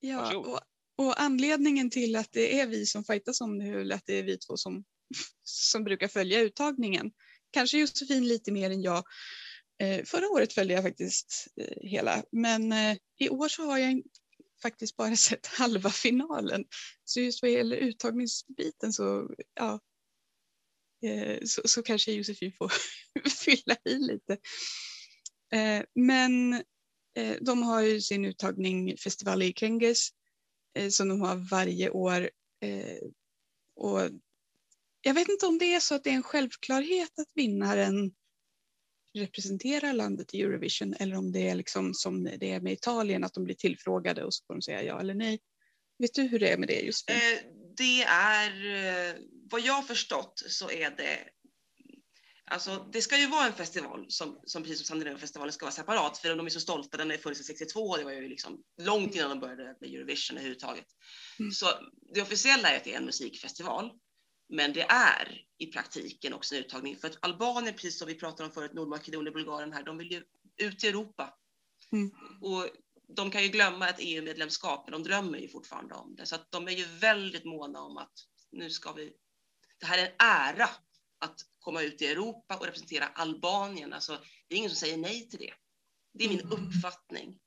[0.00, 0.60] Ja, och,
[0.96, 4.22] och anledningen till att det är vi som fightas om det är att det är
[4.22, 4.84] vi två som,
[5.42, 7.10] som brukar följa uttagningen.
[7.50, 9.04] Kanske Josefin lite mer än jag.
[9.82, 14.02] Eh, förra året följde jag faktiskt eh, hela, men eh, i år så har jag
[14.62, 16.64] faktiskt bara sett halva finalen.
[17.04, 19.80] Så just vad gäller uttagningsbiten så, ja,
[21.06, 22.72] eh, så, så kanske Josefin får
[23.44, 24.32] fylla i lite.
[25.54, 26.54] Eh, men
[27.16, 30.08] eh, de har ju sin uttagning festival i Kenges
[30.90, 32.30] som de har varje år.
[33.76, 34.00] Och
[35.02, 38.12] jag vet inte om det är så att det är en självklarhet att vinnaren
[39.14, 43.34] representerar landet i Eurovision eller om det är liksom som det är med Italien att
[43.34, 45.40] de blir tillfrågade och så får de säga ja eller nej.
[45.98, 47.16] Vet du hur det är med det Josefin?
[47.16, 47.38] Eh,
[47.76, 48.50] det är,
[49.10, 49.14] eh,
[49.50, 51.18] vad jag har förstått så är det,
[52.44, 56.18] alltså det ska ju vara en festival som, som precis som Scandinavienfestivalen ska vara separat
[56.18, 59.14] för de är så stolta, den är funnits sedan 62, det var ju liksom långt
[59.14, 60.86] innan de började med Eurovision överhuvudtaget.
[61.38, 61.52] Mm.
[61.52, 61.66] Så
[62.14, 63.90] det officiella är att det är en musikfestival,
[64.52, 68.46] men det är i praktiken också en uttagning för att Albanien, precis som vi pratade
[68.48, 70.24] om förut, Nordmakedonien, Bulgarien här, de vill ju
[70.56, 71.34] ut i Europa.
[71.92, 72.10] Mm.
[72.40, 72.68] Och
[73.08, 76.26] de kan ju glömma ett EU-medlemskap, men de drömmer ju fortfarande om det.
[76.26, 78.12] Så att de är ju väldigt måna om att
[78.50, 79.12] nu ska vi...
[79.78, 80.68] Det här är en ära
[81.18, 83.92] att komma ut i Europa och representera Albanien.
[83.92, 85.54] Alltså, det är ingen som säger nej till det.
[86.14, 86.52] Det är min Mm.
[86.52, 87.38] uppfattning.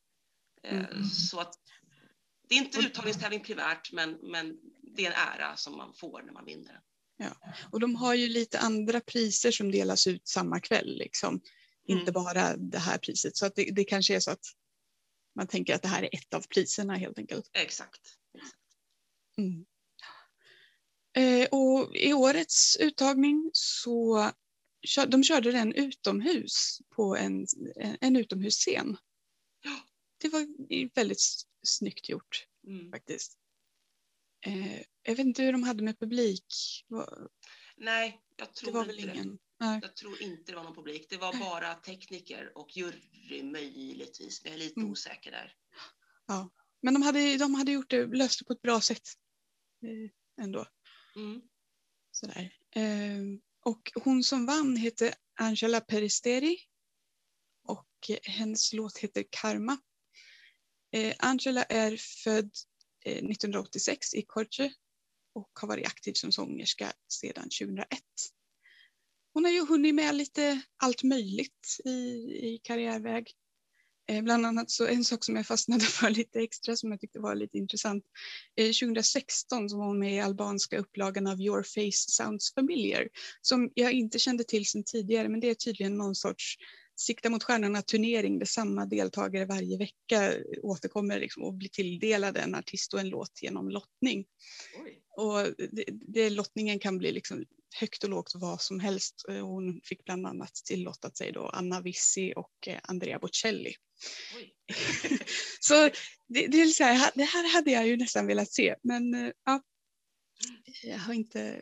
[0.63, 1.03] Eh, Mm.
[1.03, 1.55] Så att
[2.47, 4.59] det är inte uttagningstävling primärt, men, men
[4.95, 6.81] det är en ära som man får när man vinner.
[7.71, 10.97] Och de har ju lite andra priser som delas ut samma kväll.
[10.97, 11.41] Liksom.
[11.87, 12.13] Inte Mm.
[12.13, 13.37] bara det här priset.
[13.37, 14.45] Så att det, det kanske är så att
[15.35, 17.49] man tänker att det här är ett av priserna helt enkelt.
[17.53, 18.01] Exakt.
[19.37, 19.65] Mm.
[21.17, 24.31] Eh, och I årets uttagning så
[25.07, 27.45] de körde den utomhus på en,
[27.75, 28.97] en, en utomhusscen.
[29.63, 29.79] Ja.
[30.17, 30.47] Det var
[30.95, 31.21] väldigt
[31.63, 32.91] snyggt gjort Mm.
[32.91, 33.37] faktiskt.
[34.45, 36.45] Eh, jag vet inte hur de hade med publik.
[37.77, 39.17] Nej, jag Det tror var väl inte det.
[39.17, 39.39] ingen.
[39.59, 39.79] Nej.
[39.81, 41.07] Jag tror inte det var någon publik.
[41.09, 44.41] Det var bara tekniker och jury möjligtvis.
[44.43, 44.91] Jag är lite Mm.
[44.91, 45.53] osäker där.
[46.81, 49.07] Men de hade, de hade gjort det, löst det på ett bra sätt.
[49.83, 50.65] Eh, ändå.
[51.15, 51.41] Mm.
[52.11, 52.57] Sådär.
[52.75, 53.21] Eh,
[53.65, 56.57] och hon som vann heter Angela Peristeri.
[57.67, 57.87] Och
[58.23, 59.77] hennes låt heter Karma.
[60.91, 62.51] Eh, Angela är född
[63.05, 64.73] Eh, 1986 i Korce
[65.35, 67.87] och har varit aktiv som sångerska sedan 2001.
[69.33, 71.89] Hon har ju hunnit med lite allt möjligt i,
[72.41, 73.31] i karriärväg.
[74.07, 77.19] Eh, bland annat så en sak som jag fastnade för lite extra som jag tyckte
[77.19, 78.03] var lite intressant.
[78.55, 83.09] Eh, 2016 så var hon med i albanska upplagan av Your Face Sounds Familiar
[83.41, 86.57] som jag inte kände till sedan tidigare men det är tydligen någon sorts
[86.95, 92.55] sikta mot stjärnorna turnering där samma deltagare varje vecka återkommer liksom och blir tilldelade en
[92.55, 94.25] artist och en låt genom lottning.
[94.83, 95.01] Oj.
[95.17, 97.45] Och det, det, lottningen kan bli liksom
[97.79, 99.25] högt och lågt vad som helst.
[99.27, 103.75] Hon fick bland annat tillottat sig då Anna Vissi och eh, Andrea Bocelli.
[105.59, 105.89] Så
[106.27, 109.31] det, det, är så här, det här hade jag ju nästan velat se, men eh,
[109.45, 109.61] ja,
[110.83, 111.61] jag har inte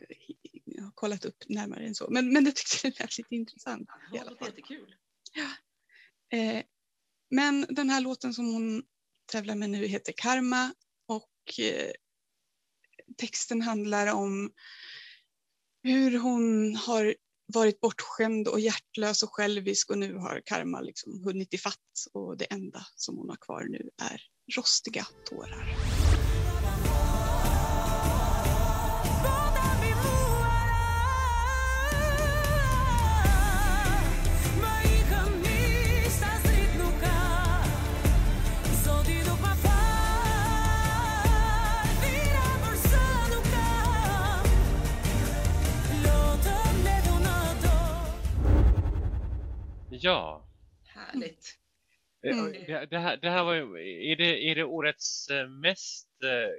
[0.65, 2.07] jag har kollat upp närmare än så.
[2.09, 3.89] Men, men det tyckte jag lät lite intressant.
[4.11, 4.95] det låter jättekul.
[6.34, 6.63] Eh,
[7.29, 8.84] men den här låten som hon
[9.31, 10.73] tävlar med nu heter Karma
[11.07, 11.91] och eh,
[13.17, 14.51] texten handlar om
[15.84, 17.15] hur hon har
[17.45, 22.45] varit bortskämd och hjärtlös och självisk och nu har Karma liksom hunnit ifatt och det
[22.45, 24.21] enda som hon har kvar nu är
[24.55, 25.67] rostiga tårar.
[50.03, 50.47] Ja,
[50.85, 51.59] Härligt.
[52.23, 52.51] Mm.
[52.89, 53.61] det, här, det här var ju,
[54.11, 56.49] är det, är det årets eh, mest eh,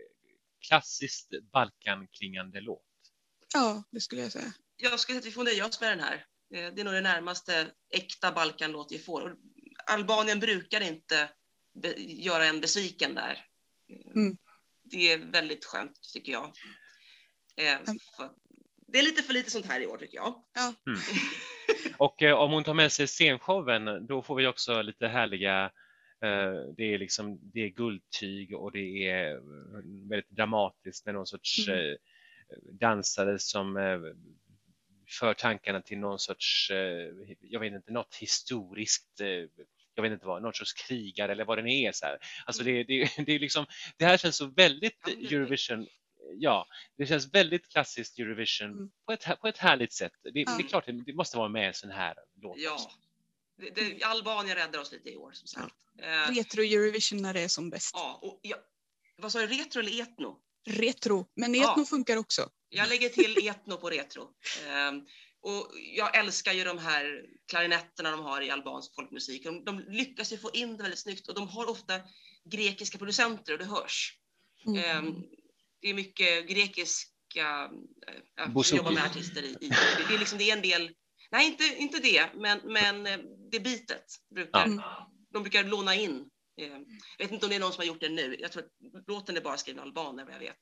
[0.68, 2.82] klassiskt Balkanklingande låt?
[3.54, 4.52] Ja, det skulle jag säga.
[4.76, 6.14] Jag skulle säga att vi får nöja oss med den här.
[6.54, 9.20] Eh, Det är nog det närmaste äkta Balkanlåt vi får.
[9.30, 9.36] Och
[9.86, 11.30] Albanien brukar inte
[11.96, 13.46] göra en besviken där.
[13.88, 14.36] Eh, Mm.
[14.82, 16.52] Det är väldigt skönt tycker jag.
[17.56, 17.84] Eh, Mm.
[18.16, 18.30] för-
[18.94, 20.34] Det är lite för lite sånt här i år tycker jag.
[21.98, 25.64] Och eh, om hon tar med sig scenshowen, då får vi också lite härliga
[26.22, 29.40] eh, det är liksom det är guldtyg och det är eh,
[30.10, 31.90] väldigt dramatiskt med någon sorts Mm.
[31.90, 31.96] eh,
[32.80, 33.98] dansare som eh,
[35.18, 37.08] för tankarna till någon sorts, eh,
[37.40, 39.28] jag vet inte, något historiskt, eh,
[39.94, 41.92] jag vet inte vad, någon sorts krigare eller vad det nu är.
[41.92, 42.18] Så här.
[42.46, 43.66] Alltså det, det, det, är liksom,
[43.96, 45.86] det här känns så väldigt Ja, Eurovision,
[46.38, 46.66] ja,
[46.98, 48.90] det känns väldigt klassiskt Eurovision Mm.
[49.06, 50.12] på, ett, på ett härligt sätt.
[50.22, 50.58] Det, det Ja.
[50.58, 52.58] är klart, det, det måste vara med en sån här låt.
[52.58, 52.90] Ja.
[53.56, 55.74] Det, det, Albanien räddar oss lite i år som sagt.
[56.02, 57.90] Eh, Retro Eurovision när det är som bäst.
[57.94, 58.58] ja, och jag,
[59.16, 60.40] vad sa du, retro eller etno?
[60.66, 61.72] Retro, men Ja.
[61.72, 62.50] etno funkar också.
[62.68, 64.30] Jag lägger till etno på retro.
[64.68, 65.06] Ehm,
[65.40, 69.44] och jag älskar ju de här klarinetterna de har i albansk folkmusik.
[69.44, 72.00] De, de lyckas ju få in det väldigt snyggt och de har ofta
[72.44, 74.18] grekiska producenter och det hörs.
[74.66, 74.84] Mm.
[74.84, 75.22] Ehm,
[75.84, 77.70] det är mycket grekiska
[78.40, 78.68] äh, Bouzouki.
[78.68, 79.46] som jobbar med artister i.
[79.60, 79.68] i.
[79.68, 80.90] Det, det, är liksom, det är en del,
[81.30, 83.18] nej inte, inte det, men, men eh,
[83.50, 84.04] det bitet
[84.34, 84.80] brukar, Mm.
[85.32, 86.30] de brukar låna in.
[86.60, 86.84] Ehm,
[87.18, 88.36] jag vet inte om det är någon som har gjort det nu.
[88.40, 88.70] Jag tror att
[89.08, 90.58] låten är bara skriven av albaner vad jag vet.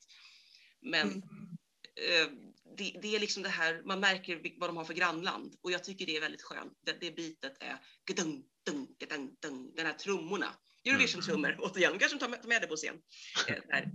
[0.80, 1.22] Men Mm.
[1.96, 2.28] eh,
[2.76, 5.84] det, det är liksom det här, man märker vad de har för grannland och jag
[5.84, 6.72] tycker det är väldigt skönt.
[6.86, 10.54] Det, det bitet är gedung, dung, gedung, dung, den här trummorna.
[10.84, 13.02] Eurovision-trummor, återigen, kanske tar med, tar med det på scen.
[13.48, 13.90] Eh, där.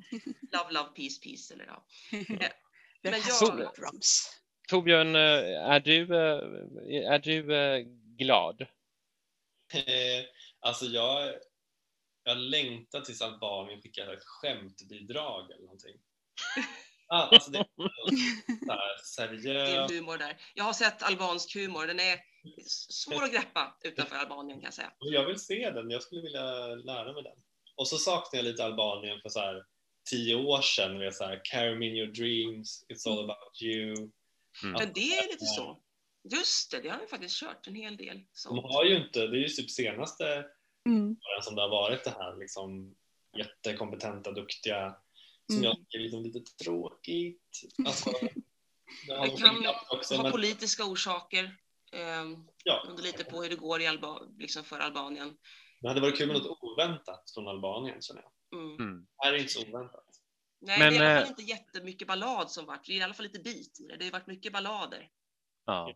[0.52, 1.54] Love, love, peace, peace.
[1.54, 1.86] Eller, ja.
[3.04, 4.34] The Men jag- drums.
[4.70, 7.80] Torbjörn, eh, är du, eh, är du eh,
[8.18, 8.62] glad?
[9.74, 10.26] Eh,
[10.60, 11.34] alltså jag,
[12.24, 15.96] jag längtar tills Albanien skickar ett skämtbidrag eller någonting.
[17.10, 17.66] Ah, alltså det är
[19.04, 20.38] så här Det är humor där.
[20.54, 22.20] Jag har sett albansk humor, den är
[22.90, 24.92] svår att greppa utanför Albanien kan jag säga.
[25.00, 27.38] Jag vill se den, jag skulle vilja lära mig den.
[27.76, 29.64] Och så saknar jag lite Albanien för så här
[30.10, 33.90] tio år sedan med så här Carry me in your dreams, It's all about you.
[33.94, 34.12] Mm.
[34.80, 35.82] Men det är lite så.
[36.36, 38.18] Just det, det har vi faktiskt kört en hel del.
[38.18, 38.64] De sånt.
[38.64, 40.46] har ju inte, det är ju typ senaste
[40.88, 41.06] Mm.
[41.06, 42.96] åren som det har varit det här liksom
[43.38, 44.96] jättekompetenta, duktiga
[45.48, 45.64] som Mm.
[45.64, 47.42] jag tycker är liksom lite tråkigt.
[47.86, 48.12] Alltså,
[49.08, 51.44] det kan också, ha men, politiska orsaker.
[51.94, 55.38] Um, ja, under lite på hur det går i Alba, liksom för Albanien.
[55.82, 58.60] det hade varit kul med något oväntat från Albanien känner jag.
[58.60, 58.76] Mm.
[58.76, 59.02] Mm.
[59.18, 60.06] Det här är inte så oväntat.
[60.62, 62.86] Nej, Men, det är i alla eh, fall inte jättemycket ballad som varit.
[62.86, 63.98] Det är i alla fall lite bit i det.
[63.98, 65.10] Det har varit mycket ballader.
[65.66, 65.96] Ja.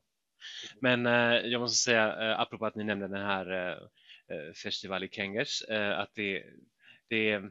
[0.80, 3.78] Men eh, jag måste säga, eh, apropå att ni nämnde den här eh,
[4.38, 6.44] eh, Festival i Kengers, eh, att det,
[7.08, 7.42] det,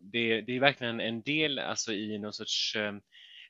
[0.00, 2.94] det, det är verkligen en del alltså, i någon sorts eh,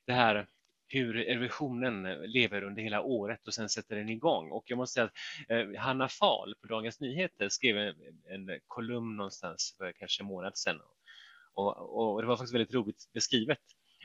[0.06, 0.46] det här
[0.92, 4.50] hur Eurovisionen lever under hela året och sen sätter den igång.
[4.50, 5.12] Och jag måste säga att
[5.48, 7.94] eh, Hanna Fahl på Dagens Nyheter skrev en,
[8.28, 10.80] en kolumn någonstans för kanske en månad sedan.
[11.54, 13.58] Och, och det var faktiskt väldigt roligt beskrivet.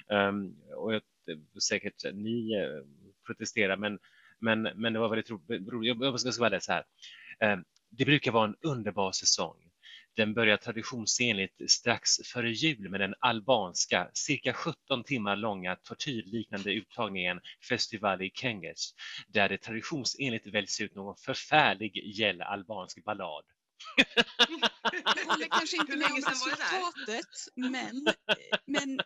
[0.07, 1.01] Um, och jag,
[1.69, 2.85] säkert ni eh,
[3.25, 3.99] protesterar, men,
[4.39, 5.69] men, men det var väldigt roligt.
[5.69, 6.83] Ro, jag, jag ska vara det så här.
[7.53, 9.66] Um, det brukar vara en underbar säsong.
[10.17, 17.39] Den börjar traditionsenligt strax före jul med den albanska, cirka 17 timmar långa tortyrliknande uttagningen
[17.69, 18.91] Festival i Kenges,
[19.27, 23.43] där det traditionsenligt väljs ut någon förfärlig gäll albansk ballad.
[25.15, 28.07] Jag håller kanske inte med om resultatet, men,
[28.65, 28.99] men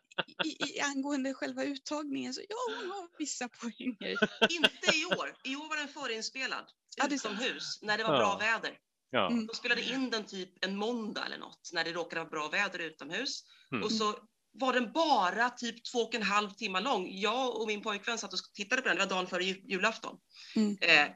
[0.45, 4.17] i, i, angående själva uttagningen så ja, hon har vissa poänger.
[4.49, 5.33] Inte i år.
[5.43, 6.65] I år var den förinspelad
[6.97, 8.19] Ja, utomhus när det var Ja.
[8.19, 8.77] bra väder.
[9.11, 9.31] Ja.
[9.31, 9.47] Mm.
[9.47, 12.79] De spelade in den typ en måndag eller något när det råkade vara bra väder
[12.79, 13.43] utomhus.
[13.71, 13.83] Mm.
[13.83, 14.15] Och så
[14.53, 17.07] var den bara typ två och en halv timme lång.
[17.11, 18.97] Jag och min pojkvän satt och tittade på den.
[18.97, 20.17] Det var dagen före jul, julafton.
[20.55, 20.77] Mm.
[20.81, 21.07] Eh,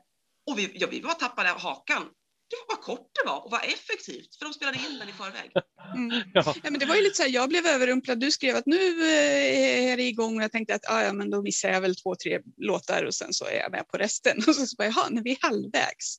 [0.52, 2.04] och vi, ja, vi var tappade hakan.
[2.50, 5.12] Det var vad kort det var och vad effektivt, för de spelade in den i
[5.12, 5.52] förväg.
[5.96, 6.22] Mm.
[6.34, 6.43] Ja.
[6.64, 8.20] Ja, men det var ju lite så här, jag blev överrumplad.
[8.20, 11.30] Du skrev att nu eh, är det igång och jag tänkte att ah, ja, men
[11.30, 14.38] då missar jag väl två, tre låtar och sen så är jag med på resten.
[14.48, 16.18] Och så, så bara, jaha, när vi är halvvägs.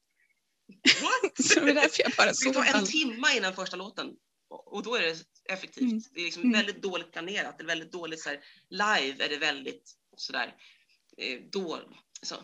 [1.03, 1.37] What?
[1.47, 4.17] Så det därför jag bara Det tar en timme innan första låten
[4.49, 5.17] och då är det
[5.53, 5.83] effektivt.
[5.83, 6.03] Mm.
[6.15, 6.53] Det är liksom Mm.
[6.53, 7.59] väldigt dåligt planerat.
[7.59, 8.41] Det är väldigt dåligt så här,
[8.71, 10.55] live är det väldigt sådär
[11.19, 11.81] eh, då,
[12.23, 12.37] så,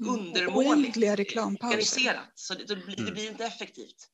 [0.00, 2.32] undermåligt organiserat.
[2.34, 3.14] Så det, det, blir, det Mm.
[3.14, 4.08] blir inte effektivt.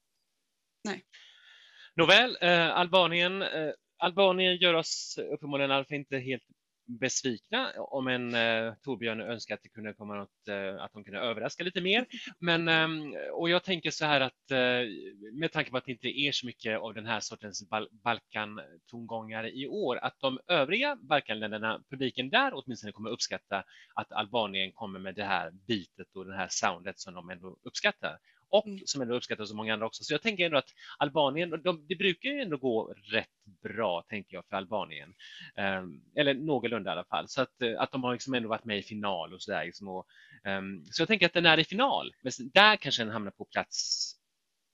[1.97, 6.43] Nåväl, eh, Albanien, eh, Albanien gör oss uppenbarligen inte helt
[6.87, 11.21] besvikna om en eh, Torbjörn önskar att det kunde komma något, eh, att de kunde
[11.21, 12.07] överraska lite mer.
[12.39, 12.89] Men, eh,
[13.33, 14.89] och jag tänker så här att eh,
[15.33, 19.47] med tanke på att det inte är så mycket av den här sortens Bal- Balkan-tongångar
[19.47, 23.65] i år, att de övriga Balkanländerna, publiken där åtminstone kommer uppskatta
[23.95, 28.19] att Albanien kommer med det här bitet och det här soundet som de ändå uppskattar
[28.49, 28.81] och Mm.
[28.87, 30.05] som ändå uppskattas av många andra också.
[30.05, 33.29] Så jag tänker ändå att Albanien, de, det brukar ju ändå gå rätt
[33.63, 35.15] bra, tänker jag, för Albanien.
[35.57, 37.29] Ehm, eller någorlunda i alla fall.
[37.29, 39.65] Så att, eh, att de har liksom ändå varit med i final och sådär.
[39.65, 40.07] Liksom, och,
[40.45, 43.45] ehm, så jag tänker att den är i final, men där kanske den hamnar på
[43.45, 44.11] plats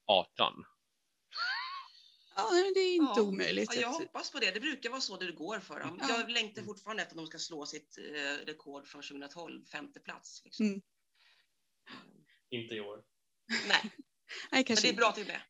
[0.07, 0.65] 18.
[2.37, 3.23] Ja, det är inte Ja.
[3.23, 3.75] omöjligt.
[3.75, 4.51] Ja, jag hoppas på det.
[4.51, 5.99] Det brukar vara så det går för dem.
[6.01, 6.19] Ja.
[6.19, 10.43] Jag längtar fortfarande efter att de ska slå sitt eh, rekord från 2012, femte plats.
[10.45, 10.67] Liksom.
[10.67, 10.81] Mm.
[12.51, 13.03] Inte i år.
[13.51, 13.91] Nej, Nej,
[14.51, 15.41] men kanske det är bra att är med.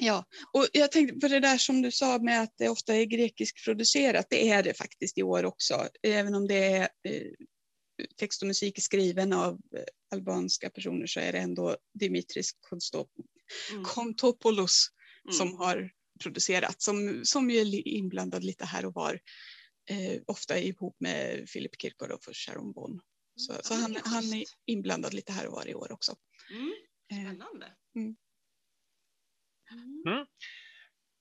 [0.00, 3.04] Ja, och jag tänkte på det där som du sa med att det ofta är
[3.04, 4.26] grekisk producerat.
[4.30, 7.22] Det är det faktiskt i år också, även om det är eh,
[8.16, 13.10] text och musik skriven av eh, albanska personer så är det ändå Dimitris Konstop-
[13.72, 13.84] Mm.
[13.84, 14.88] Kontopoulos
[15.24, 15.34] Mm.
[15.36, 15.90] som har
[16.22, 19.20] producerat, som, som ju är inblandad lite här och var.
[19.90, 23.00] Eh, ofta ihop med Philip Kirkorov och Sharon Bone.
[23.36, 25.74] Så, Ja, så men han, det är han är inblandad lite här och var i
[25.74, 26.16] år också.
[27.10, 27.72] Eh, Spännande.
[27.96, 28.16] Mm.
[30.06, 30.26] Mm.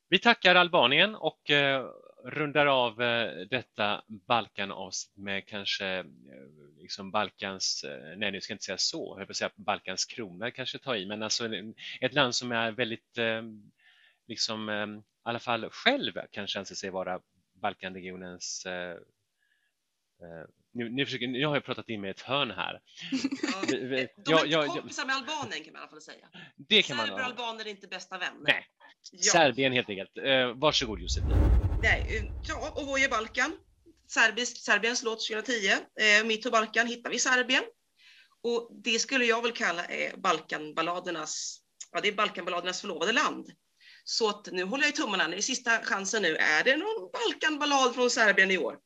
[0.09, 1.89] Vi tackar Albanien och eh,
[2.23, 6.05] rundar av eh, detta Balkanavsnitt med kanske eh,
[6.77, 10.51] liksom Balkans, eh, nej nu ska jag inte säga så, jag att säga Balkans krona
[10.51, 11.49] kanske ta i, men alltså
[12.01, 13.41] ett land som är väldigt, eh,
[14.27, 17.21] liksom eh, i alla fall själv kanske anser sig vara
[17.53, 18.97] Balkanregionens eh,
[20.21, 20.45] eh,
[20.77, 22.81] nu, nu, försöker, nu har jag pratat in mig i ett hörn här.
[23.11, 23.61] Ja.
[23.69, 26.27] De ja, är inte ja, kompisar med Albanien kan man i alla fall säga.
[26.69, 28.41] Det kan Serber och albaner är inte bästa vänner.
[28.47, 28.67] Nej,
[29.11, 29.31] Ja.
[29.31, 30.17] Serbien helt enkelt.
[30.17, 31.35] Eh, varsågod Josefin.
[31.83, 33.51] Nej, eh, ja, och Voje Balkan.
[34.07, 35.69] Serbisk, Serbiens låt 2010.
[35.71, 37.63] Eh, Mitt på Balkan hittar vi Serbien.
[38.43, 41.59] Och det skulle jag väl kalla är Balkanballadernas,
[41.91, 43.45] ja det är Balkanballadernas förlovade land.
[44.03, 46.35] Så att nu håller jag i tummarna, det är sista chansen nu.
[46.35, 48.77] Är det någon Balkanballad från Serbien i år?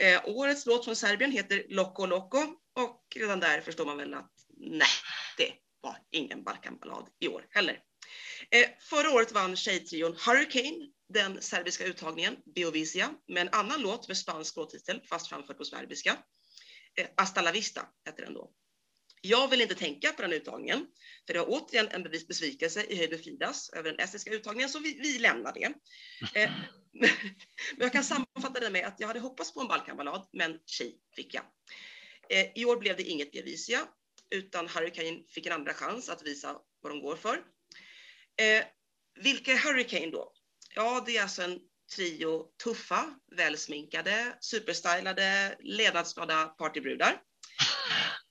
[0.00, 2.38] Eh, årets låt från Serbien heter Loco Loco
[2.74, 4.88] och redan där förstår man väl att nej,
[5.36, 7.80] det var ingen Balkanballad i år heller.
[8.50, 14.16] Eh, förra året vann tjejtrion Hurricane den serbiska uttagningen, Biovisia med en annan låt med
[14.16, 16.16] spansk låttitel, fast framförd på serbiska.
[16.98, 18.50] Eh, Hasta la vista heter den då.
[19.20, 20.86] Jag vill inte tänka på den uttagningen,
[21.26, 24.68] för det var återigen en bevis besvikelse i höjd med Fridas över den estniska uttagningen,
[24.68, 25.72] så vi, vi lämnar det.
[26.40, 26.50] Eh,
[26.92, 27.10] men
[27.78, 31.34] jag kan sammanfatta det med att jag hade hoppats på en Balkanballad, men tji fick
[31.34, 31.44] jag.
[32.30, 33.80] Eh, I år blev det inget Beovisia,
[34.30, 37.36] utan Hurricane fick en andra chans att visa vad de går för.
[38.40, 38.64] Eh,
[39.20, 40.32] vilka är Hurricane då?
[40.74, 41.60] Ja, det är alltså en
[41.96, 47.22] trio tuffa, välsminkade, superstylade, levnadsglada partybrudar.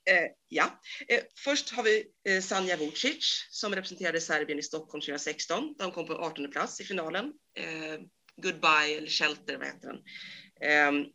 [0.10, 0.82] Eh, ja.
[1.08, 5.76] Eh, först har vi eh, Sanja Vucic som representerade Serbien i Stockholm 2016.
[5.78, 7.34] De kom på 18 plats i finalen.
[7.58, 8.00] Eh,
[8.42, 10.04] Goodbye eller Shelter, vad heter den?
[10.62, 11.06] Ehm,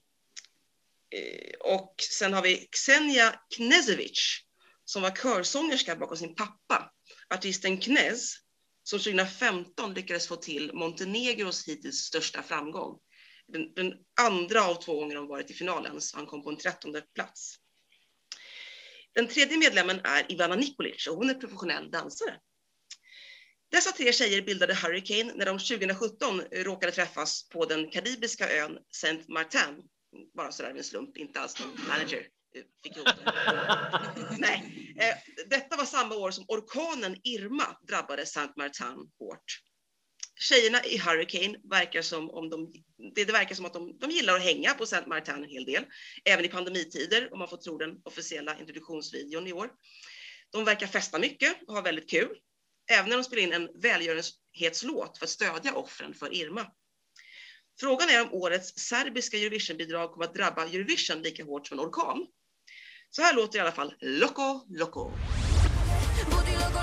[1.11, 4.43] eh, och sen har vi Xenia Knezevic
[4.85, 6.93] som var körsångerska bakom sin pappa,
[7.35, 8.37] artisten Knez,
[8.83, 12.99] som 2015 lyckades få till Montenegros hittills största framgång.
[13.47, 16.57] Den, den andra av två gånger de varit i finalen, så han kom på en
[16.57, 17.57] trettonde plats.
[19.15, 22.39] Den tredje medlemmen är Ivana Nikolic och hon är professionell dansare.
[23.73, 29.29] Dessa tre tjejer bildade Hurricane när de 2017 råkade träffas på den karibiska ön Saint
[29.29, 29.83] Martin.
[30.37, 33.33] Bara sådär en slump, inte alls någon manager eh, fick ihop det.
[34.39, 39.45] Nej, eh, detta var samma år som orkanen Irma drabbade Saint Martin hårt.
[40.41, 42.73] Tjejerna i Hurricane verkar som om de,
[43.15, 45.65] det, det verkar som att de, de gillar att hänga på Saint Martin en hel
[45.65, 45.85] del,
[46.25, 49.71] även i pandemitider om man får tro den officiella introduktionsvideon i år.
[50.51, 52.37] De verkar festa mycket och ha väldigt kul,
[52.93, 56.67] även när de spelar in en välgörenhetslåt för att stödja offren för Irma.
[57.81, 62.27] Frågan är om årets serbiska Eurovision-bidrag kommer att drabba Eurovision lika hårt som en orkan.
[63.11, 65.11] Så här låter i alla fall Loco Loco.
[66.31, 66.83] Budi logo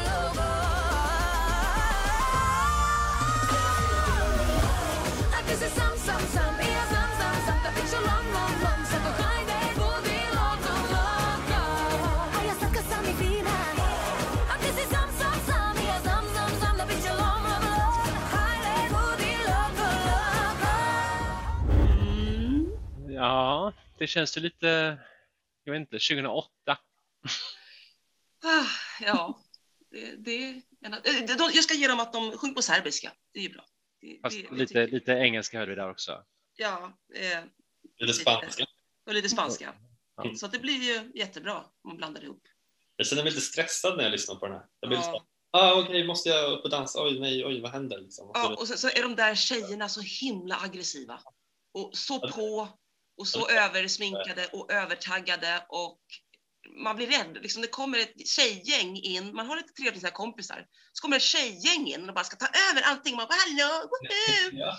[23.99, 24.97] det känns ju lite,
[25.63, 26.77] jag vet inte, 2008.
[28.43, 28.65] Ah,
[29.01, 29.39] ja,
[29.91, 30.47] det, det,
[30.85, 33.11] eh, jag ska ge dem att de sjunger på serbiska.
[33.33, 33.65] Det är ju bra.
[34.01, 36.23] Det, Fast det, lite, lite engelska hörde vi där också.
[36.55, 37.43] Ja, eh,
[37.97, 38.65] Lite spanska.
[39.05, 39.73] och lite spanska.
[40.15, 40.35] Ja.
[40.35, 42.43] Så att det blir ju jättebra om man blandar ihop.
[42.95, 44.65] Jag känner mig lite stressad när jag lyssnar på den här.
[44.79, 45.13] Jag blir Ja.
[45.13, 47.03] lite ah, okej, måste jag upp och dansa?
[47.03, 48.01] Oj, nej, oj, vad händer?
[48.01, 48.31] Liksom.
[48.33, 51.21] Ja, och så, så är de där tjejerna så himla aggressiva.
[51.71, 52.67] Och så på
[53.19, 55.99] och så översminkade och övertaggade och
[56.83, 57.37] man blir rädd.
[57.41, 60.67] Liksom det kommer ett tjejgäng in, man har lite trevligt med kompisar.
[60.93, 63.15] Så kommer ett tjejgäng in och bara ska ta över allting.
[63.15, 64.59] Man bara hallå, woohoo!
[64.59, 64.77] Ja.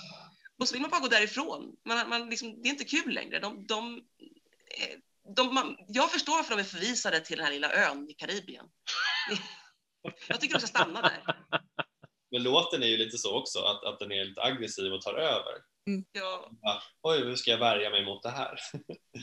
[0.61, 1.77] Och så vill man bara gå därifrån.
[1.89, 3.39] Man, man liksom, det är inte kul längre.
[3.39, 3.97] De, de,
[4.79, 4.99] eh,
[5.37, 8.67] de, man, jag förstår varför de är förvisade till den här lilla ön i Karibien.
[10.29, 11.23] Jag tycker de ska stanna där.
[12.31, 15.15] Men låten är ju lite så också, att, att den är lite aggressiv och tar
[15.15, 15.55] över.
[16.13, 18.59] Ja, Bara, Oj, hur ska jag värja mig mot det här?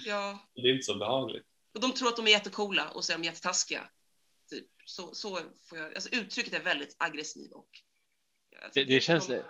[0.05, 0.39] ja.
[0.53, 1.45] Det är inte så behagligt.
[1.73, 3.89] Och de tror att de är jättecoola och så är de jättetaskiga.
[4.49, 4.65] Typ.
[4.85, 5.35] Så, så
[5.69, 7.69] får jag, alltså uttrycket är väldigt aggressiv och...
[8.49, 9.41] jag Det, det känns, de-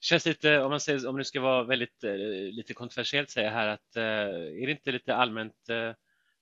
[0.00, 2.14] känns lite, om man säger, om det ska vara väldigt eh,
[2.52, 5.92] lite kontroversiellt säga här, att eh, är det inte lite allmänt eh,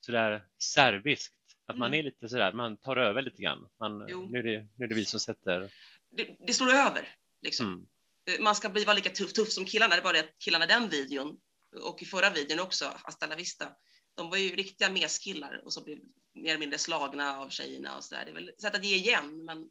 [0.01, 1.35] sådär serbiskt?
[1.67, 1.99] Att man Mm.
[1.99, 3.69] är lite sådär, man tar över lite grann.
[3.81, 5.71] Man, nu, är det, nu är det vi som sätter...
[6.11, 7.09] det, det slår över.
[7.43, 7.67] Liksom.
[7.67, 7.87] Mm.
[8.27, 9.95] Eh, Man ska bli vara lika tuff, tuff som killarna.
[9.95, 11.41] Det är bara det att killarna i den videon
[11.83, 13.69] och i förra videon också, Hasta la vista,
[14.15, 15.99] de var ju riktiga meskillar och så blev
[16.35, 18.25] mer eller mindre slagna av tjejerna och så där.
[18.25, 19.71] Det är väl sätt att ge igen, men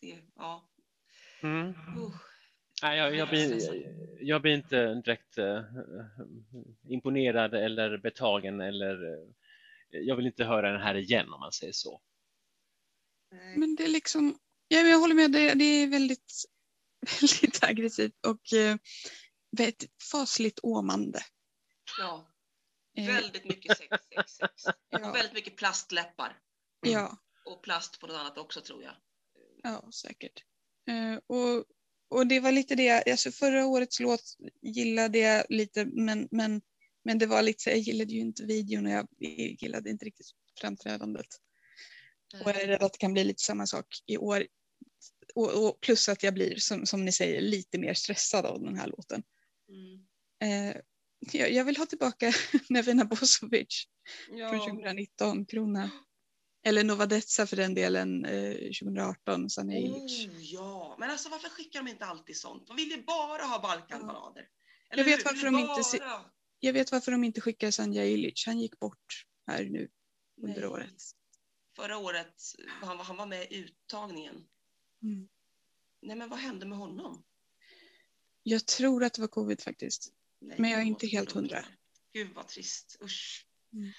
[0.00, 0.68] det, ja.
[1.42, 1.68] Mm.
[1.68, 2.14] Uh.
[2.82, 3.60] Nej, jag, jag, blir,
[4.20, 5.62] jag blir inte direkt eh,
[6.88, 9.28] imponerad eller betagen eller eh,
[9.90, 12.00] jag vill inte höra den här igen om man säger så.
[13.56, 14.38] Men det är liksom,
[14.68, 16.32] ja, jag håller med, det, det är väldigt,
[17.20, 18.76] väldigt aggressivt och eh,
[19.56, 21.20] väldigt fasligt åmande.
[21.98, 22.34] Ja,
[22.98, 24.64] Eh, väldigt mycket sex, sex, sex.
[24.66, 26.38] Och ja, väldigt mycket plastläppar.
[26.80, 28.94] ja, Och plast på något annat också tror jag.
[29.62, 30.44] ja, säkert.
[30.88, 31.64] Eh, och,
[32.08, 36.62] och det var lite det, alltså förra årets låt gillade jag lite, men, men,
[37.04, 39.08] men det var lite så, jag gillade ju inte videon och jag
[39.62, 40.26] gillade inte riktigt
[40.60, 41.26] framträdandet.
[42.44, 44.46] Och jag är rädd att det kan bli lite samma sak i år.
[45.38, 48.78] Och, och plus att jag blir, som, som ni säger, lite mer stressad av den
[48.78, 49.22] här låten.
[49.68, 50.06] Mm.
[50.70, 50.76] Eh,
[51.32, 52.32] jag, jag vill ha tillbaka
[52.68, 53.84] Nevena Bosovic
[54.28, 54.58] från Ja.
[54.66, 55.90] 2019, Krona.
[56.64, 60.26] Eller Novadetsa för den delen, eh, 2018, Sanna Ilic.
[60.26, 62.66] Oh, ja, men alltså varför skickar de inte alltid sånt?
[62.66, 64.48] De vill ju bara ha Balkanballader.
[64.90, 65.24] Jag vet hur?
[65.24, 66.30] varför de inte se- bara-
[66.60, 68.46] Jag vet varför de inte skickar Sanja Ilic.
[68.46, 69.88] Han gick bort här nu
[70.42, 70.68] under Nej.
[70.68, 71.02] året.
[71.76, 72.34] Förra året,
[72.80, 74.44] han, var- han var med i uttagningen.
[75.02, 75.28] Mm.
[76.02, 77.24] Nej, men vad hände med honom?
[78.42, 80.12] Jag tror att det var covid faktiskt.
[80.40, 81.64] Nej, Men jag är inte helt hundra.
[82.12, 83.46] Gud vad trist, usch.
[83.72, 83.92] Mm.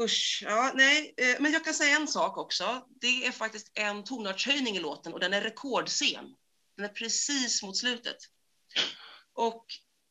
[0.00, 2.86] Usch, ja, nej, eh, men jag kan säga en sak också.
[3.00, 6.34] Det är faktiskt en tonartshöjning i låten och den är rekordsen.
[6.76, 8.16] Den är precis mot slutet.
[9.32, 9.66] Och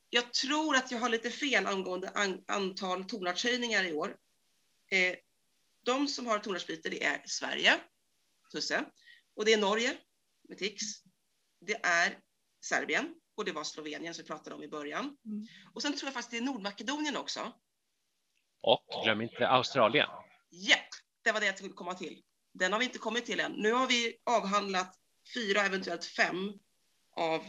[0.10, 4.18] jag tror att jag har lite fel angående an, antal tonartshöjningar i år.
[4.92, 5.16] Eh,
[5.84, 7.80] de som har tonartsbyte det är Sverige,
[8.52, 8.86] Tusse,
[9.38, 9.98] och det är Norge
[10.50, 10.84] med Tix.
[11.60, 12.18] Det är
[12.66, 15.18] Serbien och det var Slovenien som vi pratade om i början.
[15.26, 15.48] Mm.
[15.74, 17.54] Och sen tror jag faktiskt det är Nordmakedonien också.
[18.62, 20.08] Och glöm inte Australien.
[20.50, 20.90] Japp,
[21.24, 22.24] det var det jag skulle komma till.
[22.54, 23.52] Den har vi inte kommit till än.
[23.52, 24.96] Nu har vi avhandlat
[25.34, 26.54] fyra, eventuellt fem
[27.16, 27.46] av,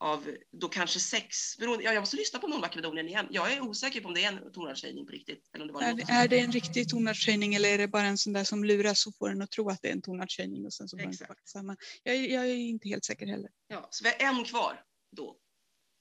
[0.00, 1.56] av då kanske sex.
[1.58, 3.26] Beroende, ja, jag måste lyssna på Nordmakedonien igen.
[3.30, 5.50] Jag är osäker på om det är en tonartshöjning på riktigt.
[5.54, 6.08] Eller om det var Är, något.
[6.10, 9.16] är det en riktig tonartshöjning eller är det bara en sån där som luras och
[9.16, 11.48] får en att tro att det är en tonartshöjning och sen så Exakt.
[11.48, 11.76] samma.
[12.02, 13.50] Jag, är- jag är inte helt säker heller.
[13.68, 14.84] Ja, så vi har en kvar
[15.16, 15.36] då.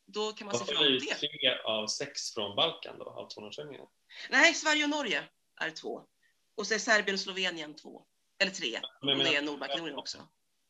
[0.07, 3.05] Då kan man se Varför fram är emot det tre av sex från Balkan då,
[3.05, 3.87] av tonårshöjningarna?
[4.29, 5.23] Nej, Sverige och Norge
[5.61, 6.01] är två.
[6.55, 8.05] Och så är Serbien och Slovenien två.
[8.39, 8.79] Eller tre.
[9.01, 10.17] Men och det är Nordmakedonien också.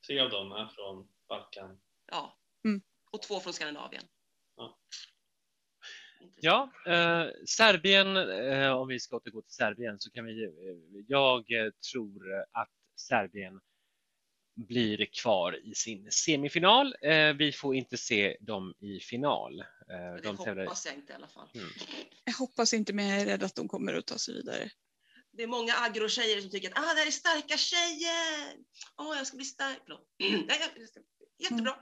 [0.07, 1.79] Tre av dem är från Balkan.
[2.11, 2.37] Ja.
[2.65, 2.81] Mm.
[3.17, 4.03] Och två från Skandinavien.
[6.41, 6.71] Ja.
[6.85, 10.51] Eh, Serbien, eh, om vi ska återgå till Serbien så kan vi, eh,
[11.07, 13.59] jag eh, tror att Serbien
[14.55, 16.95] blir kvar i sin semifinal.
[17.01, 19.59] Eh, vi får inte se dem i final.
[19.59, 21.49] Eh, Det de tävlar, hoppas jag inte i alla fall.
[21.55, 21.69] Mm.
[22.23, 24.71] Jag hoppas inte men jag är rädd att de kommer att ta sig vidare.
[25.31, 28.55] Det är många agro-tjejer som tycker att ah, det här är starka tjejer.
[28.97, 29.81] Åh, jag ska bli stark.
[30.19, 30.99] Nej, jag ska...
[31.37, 31.75] Jättebra.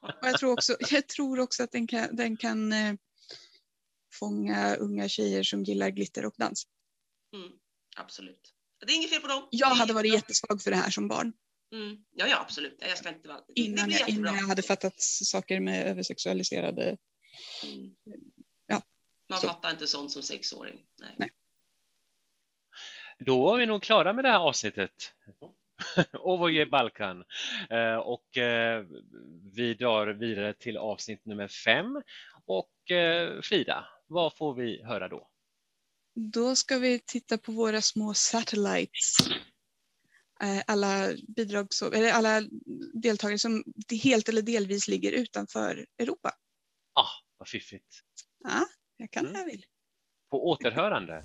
[0.00, 2.94] Och jag tror också, jag tror också att den kan, den kan eh,
[4.12, 6.66] fånga unga tjejer som gillar glitter och dans.
[7.34, 7.52] Mm,
[7.96, 8.54] absolut.
[8.86, 9.48] Det är inget fel på dem.
[9.50, 11.32] Jag hade varit jättesvag för det här som barn.
[11.72, 12.04] Mm.
[12.10, 12.76] Ja, ja, absolut.
[12.80, 13.40] Jag ska inte vara...
[13.54, 16.96] Innan jag, innan jag hade fattat saker med översexualiserade.
[17.64, 17.94] Mm.
[18.66, 18.82] Ja,
[19.28, 19.46] Man så.
[19.46, 20.86] fattar inte sånt som sexåring.
[20.98, 21.14] Nej.
[21.18, 21.30] Nej.
[23.18, 25.14] Då är vi nog klara med det här avsnittet.
[26.12, 27.24] Ovoje Balkan.
[27.70, 28.84] Eh, och eh,
[29.54, 32.02] vi drar vidare till avsnitt nummer fem.
[32.46, 35.28] Och eh, Frida, vad får vi höra då?
[36.14, 39.16] Då ska vi titta på våra små satellites.
[40.66, 42.42] Alla bidrag, eller alla
[42.94, 43.64] deltagare som
[44.02, 46.32] helt eller delvis ligger utanför Europa.
[46.94, 47.08] Ah,
[47.38, 48.00] vad fiffigt.
[48.44, 48.66] Ja,
[48.96, 49.38] jag kan Mm.
[49.38, 49.64] jag vill.
[50.30, 51.22] På återhörande.